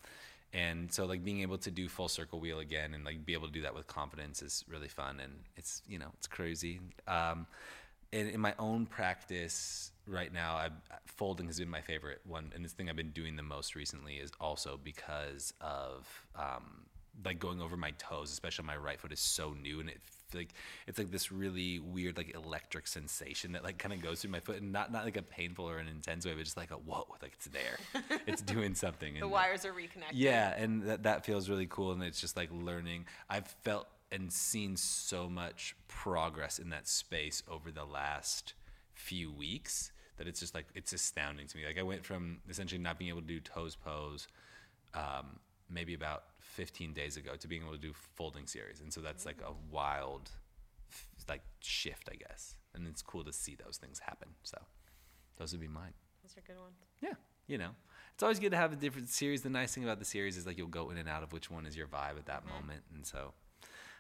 [0.53, 3.47] and so like being able to do full circle wheel again and like be able
[3.47, 6.81] to do that with confidence is really fun and it's you know it's crazy.
[7.07, 7.47] Um,
[8.13, 10.69] and in my own practice right now, I
[11.07, 14.17] folding has been my favorite one, and this thing I've been doing the most recently
[14.17, 16.85] is also because of um,
[17.25, 20.01] like going over my toes, especially my right foot is so new and it
[20.35, 20.51] like
[20.87, 24.41] it's like this really weird like electric sensation that like kind of goes through my
[24.41, 26.75] foot and not not like a painful or an intense way but just like a
[26.77, 27.79] whoa like it's there.
[28.27, 30.17] It's doing something The wires are reconnected.
[30.19, 33.07] yeah and that, that feels really cool and it's just like learning.
[33.29, 38.53] I've felt and seen so much progress in that space over the last
[38.93, 41.65] few weeks that it's just like it's astounding to me.
[41.67, 44.29] Like i went from essentially not being able to do toes pose
[44.95, 45.39] um,
[45.71, 48.81] maybe about 15 days ago to being able to do folding series.
[48.81, 50.31] And so that's like a wild
[51.29, 52.57] like shift i guess.
[52.75, 54.29] And it's cool to see those things happen.
[54.43, 54.59] So
[55.39, 55.95] those would be mine.
[56.23, 56.77] Those are good ones.
[57.01, 57.15] yeah,
[57.47, 57.71] you know,
[58.15, 59.43] it's always good to have a different series.
[59.43, 61.51] The nice thing about the series is like you'll go in and out of which
[61.51, 62.55] one is your vibe at that mm-hmm.
[62.55, 63.33] moment, and so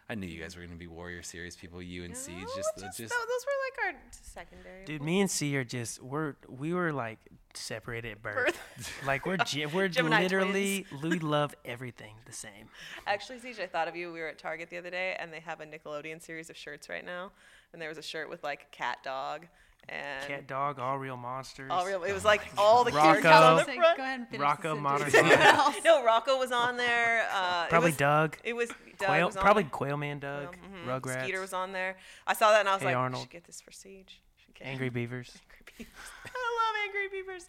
[0.09, 1.81] I knew you guys were gonna be Warrior series people.
[1.81, 4.85] You and Siege, No, just, just, just, tho- those were like our secondary.
[4.85, 7.19] Dude, me and C are just we're we were like
[7.55, 8.59] separated at birth.
[9.07, 12.69] like we're ge- we're Gemini literally we love everything the same.
[13.07, 14.13] Actually, Siege, I thought of you.
[14.13, 16.89] We were at Target the other day, and they have a Nickelodeon series of shirts
[16.89, 17.31] right now.
[17.73, 19.47] And there was a shirt with like cat dog
[19.89, 21.71] and Cat dog, all real monsters.
[21.71, 22.03] all real.
[22.05, 23.03] It was like all the Rocko.
[23.03, 23.97] characters on the Say- front.
[23.97, 25.35] Go ahead and finish Rocko the Modern sentence.
[25.37, 25.55] Life.
[25.55, 25.77] Else.
[25.85, 27.27] No, Rocko was on there.
[27.33, 28.37] Uh, Probably it was, Doug.
[28.45, 29.71] It was Doug Quail, was on probably there.
[29.71, 30.57] Quail Man Doug.
[30.57, 30.87] Mhm.
[31.01, 31.23] Rugrats.
[31.25, 31.97] Skeeter was on there.
[32.27, 33.23] I saw that and I was Hey like, I Arnold.
[33.23, 34.21] should get this for Siege.
[34.45, 35.33] Should get Angry Beavers.
[35.51, 35.93] Angry Beavers.
[36.27, 37.49] I love Angry Beavers.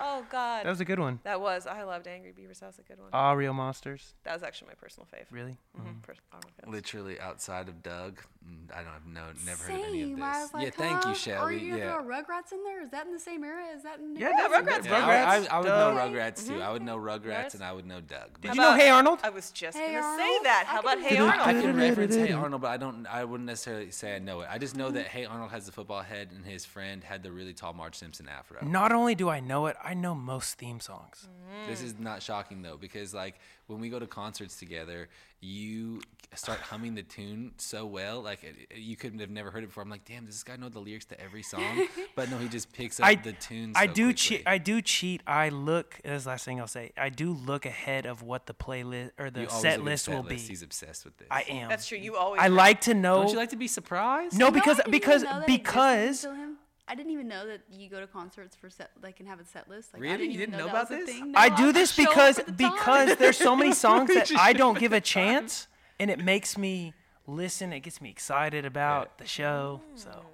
[0.00, 0.64] Oh God.
[0.64, 1.20] That was a good one.
[1.24, 1.66] That was.
[1.66, 2.60] I loved Angry Beavers.
[2.60, 3.08] That was a good one.
[3.12, 4.14] All real monsters.
[4.24, 5.28] that was actually my personal favorite.
[5.30, 5.56] Really?
[5.78, 6.00] Mm-hmm.
[6.02, 6.38] Pers- oh,
[6.70, 8.20] literally outside of Doug.
[8.46, 10.16] mm, I don't have no, never heard of any of Same.
[10.16, 10.24] this.
[10.24, 11.40] I was like, yeah, thank you, huh?
[11.40, 11.94] Are you gonna yeah.
[11.94, 12.82] throw Rugrats in there?
[12.82, 13.64] Is that in the same era?
[13.74, 14.84] Is that in Yeah, Yeah, that's- Rugrats.
[14.86, 16.62] Yeah, I, I, Rugrats, I would know Rugrats too.
[16.62, 17.54] I would know Rugrats Yes.
[17.54, 18.40] and I would know Doug.
[18.40, 19.20] Did you know Hey Arnold?
[19.22, 20.64] I was just Hey gonna say that.
[20.66, 21.40] How about Hey Arnold?
[21.40, 21.64] I Arnold?
[21.64, 23.06] can reference Hey Arnold, but I don't.
[23.06, 24.48] I wouldn't necessarily say I know it.
[24.50, 27.32] I just know that Hey Arnold has the football head, and his friend had the
[27.32, 28.64] really tall Marge Simpson afro.
[28.66, 31.28] Not only do I know it, I know most theme songs.
[31.68, 35.08] This is not shocking though, because like when we go to concerts together,
[35.40, 36.00] you
[36.34, 39.68] start humming the tune so well, like it, it- you couldn't have never heard it
[39.68, 39.82] before.
[39.82, 41.86] I'm like, damn, does this guy know the lyrics to every song?
[42.16, 43.72] But no, he just picks up I the tune.
[43.76, 44.42] I so do cheat.
[44.46, 45.22] I do cheat.
[45.26, 46.00] I look.
[46.04, 46.90] That's the last thing I'll say.
[46.96, 50.22] I do look ahead of what the playlist or the You always set list will
[50.22, 50.28] list.
[50.46, 50.52] be.
[50.52, 51.28] He's obsessed with this.
[51.30, 51.68] I am.
[51.68, 51.98] That's true.
[51.98, 52.40] You always.
[52.42, 52.54] I know.
[52.54, 53.22] like to know.
[53.22, 54.36] Don't you like to be surprised?
[54.36, 56.47] no, You because I didn't even because because existed until him.
[56.88, 59.44] I didn't even know that you go to concerts for set like and have a
[59.44, 59.92] set list.
[59.92, 60.18] Like, I Really?
[60.18, 61.08] didn't You didn't know that about this?
[61.10, 61.32] thing.
[61.36, 65.00] I do this because the because there's so many songs that I don't give a
[65.00, 65.68] chance,
[66.00, 66.94] and it makes me
[67.26, 67.72] listen.
[67.72, 69.82] It gets me excited about the show.
[69.96, 70.24] So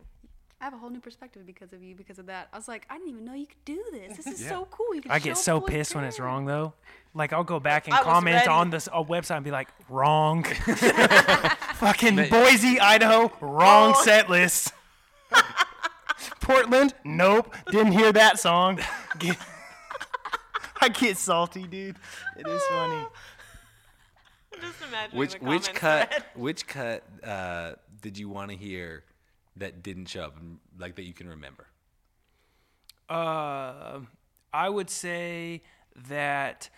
[0.61, 2.49] I have a whole new perspective because of you, because of that.
[2.53, 4.17] I was like, I didn't even know you could do this.
[4.17, 4.49] This is Yeah.
[4.49, 4.95] so cool.
[4.95, 6.73] You can I get so fully pissed when it's wrong though.
[7.13, 10.45] Like I'll go back and I comment on this a website and be like, wrong.
[11.75, 14.03] Fucking Boise, Idaho, wrong oh.
[14.05, 14.73] set list.
[16.45, 18.79] Portland, nope, didn't hear that song.
[19.19, 19.39] Get-
[20.81, 21.97] I get salty, dude.
[22.37, 23.07] It is funny.
[24.61, 26.25] Just imagine Which the which cut thread.
[26.35, 27.73] which cut uh,
[28.03, 29.03] did you want to hear
[29.57, 30.37] that didn't show up,
[30.79, 31.67] like that you can remember?
[33.09, 34.01] Uh,
[34.53, 35.63] I would say
[36.09, 36.69] that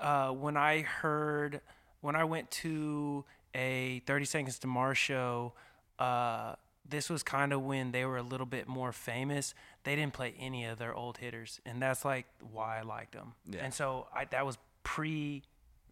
[0.00, 1.60] uh, when I heard,
[2.00, 5.52] when I went to a 30 Seconds to Mars show,
[5.98, 6.56] uh,
[6.88, 9.54] this was kind of when they were a little bit more famous.
[9.84, 13.32] They didn't play any of their old hitters, and that's like why I liked them.
[13.46, 13.60] Yeah.
[13.64, 15.42] And so I, that was pre.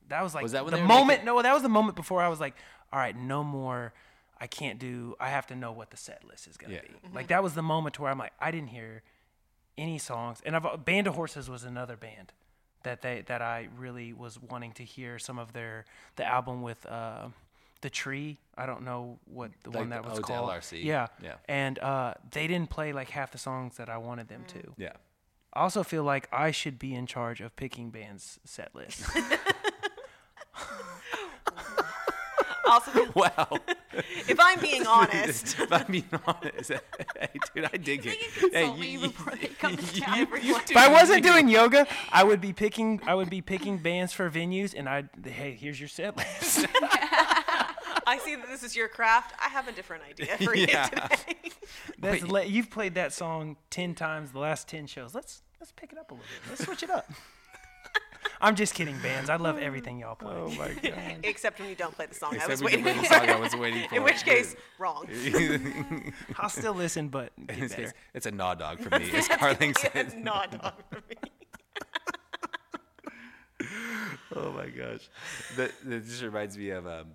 [0.09, 1.07] That was like Was that when the moment.
[1.21, 2.55] making- No, that was the moment before I was like,
[2.93, 3.93] all right, no more.
[4.41, 5.15] I can't do.
[5.21, 6.81] I have to know what the set list is gonna Yeah.
[6.83, 7.15] be.
[7.15, 9.03] Like that was the moment where I'm like, I didn't hear
[9.79, 10.43] any songs.
[10.45, 12.33] And I've, Band of Horses was another band
[12.83, 15.85] that they that I really was wanting to hear some of their
[16.17, 17.29] the album with uh,
[17.83, 18.39] the Tree.
[18.57, 20.51] I don't know what the one that was Ode to called.
[20.51, 20.83] LRC.
[20.85, 21.35] Yeah, Yeah.
[21.49, 24.73] And uh, they didn't play like half the songs that I wanted them to.
[24.77, 24.93] Yeah.
[25.55, 29.11] I also feel like I should be in charge of picking bands set lists.
[32.65, 33.03] possibly.
[33.15, 33.59] Well,
[34.27, 38.17] If I'm being honest, if I'm being honest, hey, dude, I dig it.
[38.17, 41.49] Hey, consult me before they come to town you- you If I wasn't you doing
[41.49, 43.01] yoga, I would be picking.
[43.07, 45.05] I would be picking bands for venues, and I.
[45.27, 46.67] Hey, here's your set list.
[48.07, 49.35] I see that this is your craft.
[49.45, 51.51] I have a different idea for you today.
[51.99, 55.15] That's le- you've played that song ten times the last ten shows.
[55.15, 56.51] Let's let's pick it up a little bit.
[56.51, 57.11] Let's switch it up.
[58.41, 59.31] I'm just kidding, bands.
[59.31, 60.35] I love everything y'all play.
[60.35, 61.19] Oh my god.
[61.23, 63.27] Except when you don't play the song I was we can waiting play the for.
[63.27, 63.95] song I was waiting for.
[63.97, 65.07] In which case, wrong.
[66.39, 67.83] I'll still listen, but it's, better.
[67.85, 70.15] it's, it's a gnaw dog for me, as Carling It's says.
[70.17, 71.31] not dog for me.
[74.35, 75.09] Oh my gosh.
[75.57, 77.09] That, that just reminds me of um,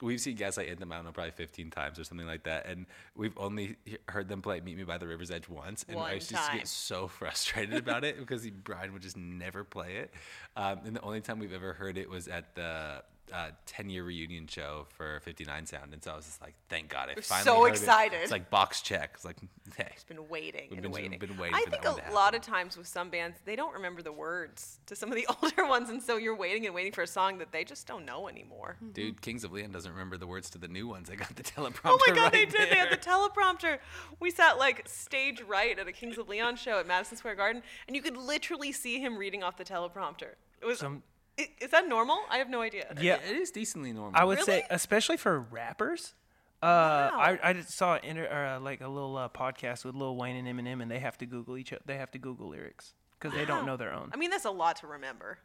[0.00, 2.66] we've seen Gaslight Anthem, I don't know, probably 15 times or something like that.
[2.66, 2.86] And
[3.16, 3.76] we've only
[4.08, 5.84] heard them play Meet Me by the River's Edge once.
[5.88, 9.02] And I One used to just get so frustrated about it because he, Brian would
[9.02, 10.12] just never play it.
[10.56, 13.02] Um, and the only time we've ever heard it was at the
[13.32, 15.92] uh, 10 year reunion show for 59 Sound.
[15.92, 17.08] And so I was just like, thank God.
[17.10, 17.70] I We're finally so heard it.
[17.72, 18.20] excited.
[18.22, 19.10] It's like box check.
[19.14, 19.36] It's like,
[19.76, 19.88] hey.
[20.08, 21.18] Been waiting We've and been- waiting.
[21.18, 23.38] been waiting I for that think one a to lot of times with some bands,
[23.44, 26.66] they don't remember the words to some of the older ones, and so you're waiting
[26.66, 28.76] and waiting for a song that they just don't know anymore.
[28.92, 31.08] Dude, Kings of Leon doesn't remember the words to the new ones.
[31.08, 31.80] They got the teleprompter.
[31.86, 32.70] Oh my god, right they did.
[32.70, 33.78] They had the teleprompter.
[34.20, 37.62] We sat like stage right at a Kings of Leon show at Madison Square Garden,
[37.86, 40.30] and you could literally see him reading off the teleprompter.
[40.60, 40.78] It was.
[40.78, 41.17] Some- i-
[41.60, 42.18] is that normal?
[42.30, 42.86] I have no idea.
[43.00, 44.20] Yeah, It is decently normal.
[44.20, 46.14] I would say, especially for rappers.
[46.60, 50.34] Uh, I, I just saw inter, uh, like a little uh, podcast with Lil Wayne
[50.44, 51.72] and Eminem, and they have to Google each.
[51.72, 54.10] o- They have to Google lyrics because they don't know their own.
[54.12, 55.38] I mean, that's a lot to remember.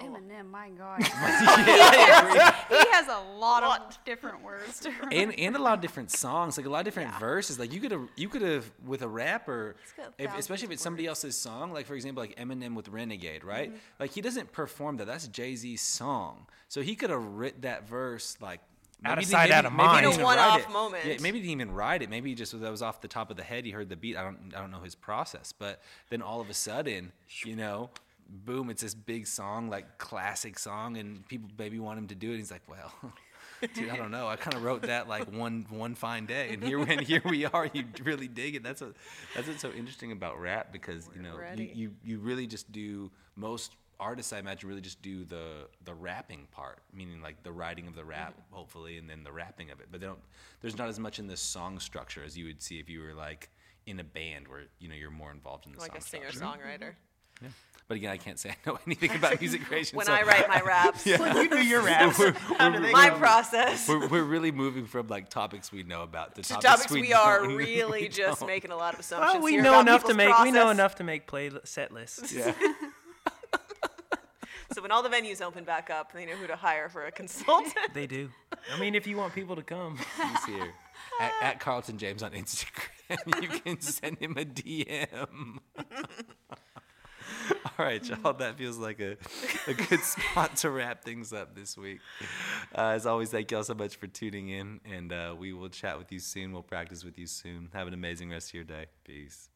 [0.00, 1.02] Eminem, my God.
[1.02, 3.80] he has a lot Lot.
[3.98, 5.14] of different words to remember.
[5.14, 7.18] and and a lot of different songs, like a lot of different Yeah.
[7.18, 7.58] verses.
[7.58, 9.76] Like you could have you could have with a rapper,
[10.18, 11.72] if, especially if it's somebody else's song.
[11.72, 13.68] Like for example, like Eminem with Renegade, right?
[13.70, 13.78] Mm-hmm.
[14.00, 15.06] Like he doesn't perform that.
[15.06, 16.46] That's Jay Z's song.
[16.68, 18.60] So he could have writ that verse like.
[19.04, 20.06] Out of sight, maybe- out of mind.
[20.06, 21.04] didn't a one-off moment.
[21.04, 22.08] Yeah, maybe he didn't even write it.
[22.08, 23.66] Maybe he just that was off the top of the head.
[23.66, 24.16] He heard the beat.
[24.16, 25.52] I don't I don't know his process.
[25.52, 27.12] But then all of a sudden,
[27.44, 27.90] you know,
[28.28, 32.32] boom, it's this big song, like classic song, and people maybe want him to do
[32.32, 32.36] it.
[32.36, 32.92] He's like, well.
[33.74, 34.28] Dude, I don't know.
[34.28, 37.46] I kind of wrote that like one one fine day, and here and here we
[37.46, 37.66] are.
[37.72, 38.62] You really dig it.
[38.62, 38.92] That's what
[39.34, 43.10] that's what's so interesting about rap because you know you, you you really just do
[43.34, 47.86] most artists I imagine really just do the the rapping part, meaning like the writing
[47.88, 48.54] of the rap, Mm-hmm.
[48.56, 49.86] hopefully, and then the rapping of it.
[49.90, 50.20] But they don't.
[50.60, 53.14] There's not as much in the song structure as you would see if you were
[53.14, 53.48] like
[53.86, 55.88] in a band where you know you're more involved in the song.
[55.94, 56.94] Like song a singer structure.
[57.42, 57.50] songwriter.
[57.88, 59.96] But again, I can't say I know anything about music creation.
[59.96, 62.18] When so I write my raps, yeah, you do your raps.
[62.58, 63.88] my process.
[63.88, 67.02] we're, we're really moving from like topics we know about to To topics, topics we,
[67.02, 68.46] we are don't- really we just don't.
[68.48, 69.34] making a lot of assumptions.
[69.34, 70.38] Well, we here know about enough to people's make.
[70.42, 72.32] We know enough to make play set lists.
[72.32, 72.52] Yeah.
[74.74, 77.12] So when all the venues open back up, they know who to hire for a
[77.12, 77.72] consultant.
[77.94, 78.28] They do.
[78.74, 80.72] I mean, if you want people to come, He's here.
[81.20, 83.42] At, at Carlton James on Instagram.
[83.42, 85.58] You can send him a DM.
[87.78, 88.32] All right, y'all.
[88.32, 89.16] That feels like a,
[89.66, 92.00] a good spot to wrap things up this week.
[92.74, 95.98] Uh, as always, thank y'all so much for tuning in, and uh, we will chat
[95.98, 96.52] with you soon.
[96.52, 97.68] We'll practice with you soon.
[97.72, 98.86] Have an amazing rest of your day.
[99.04, 99.48] Peace.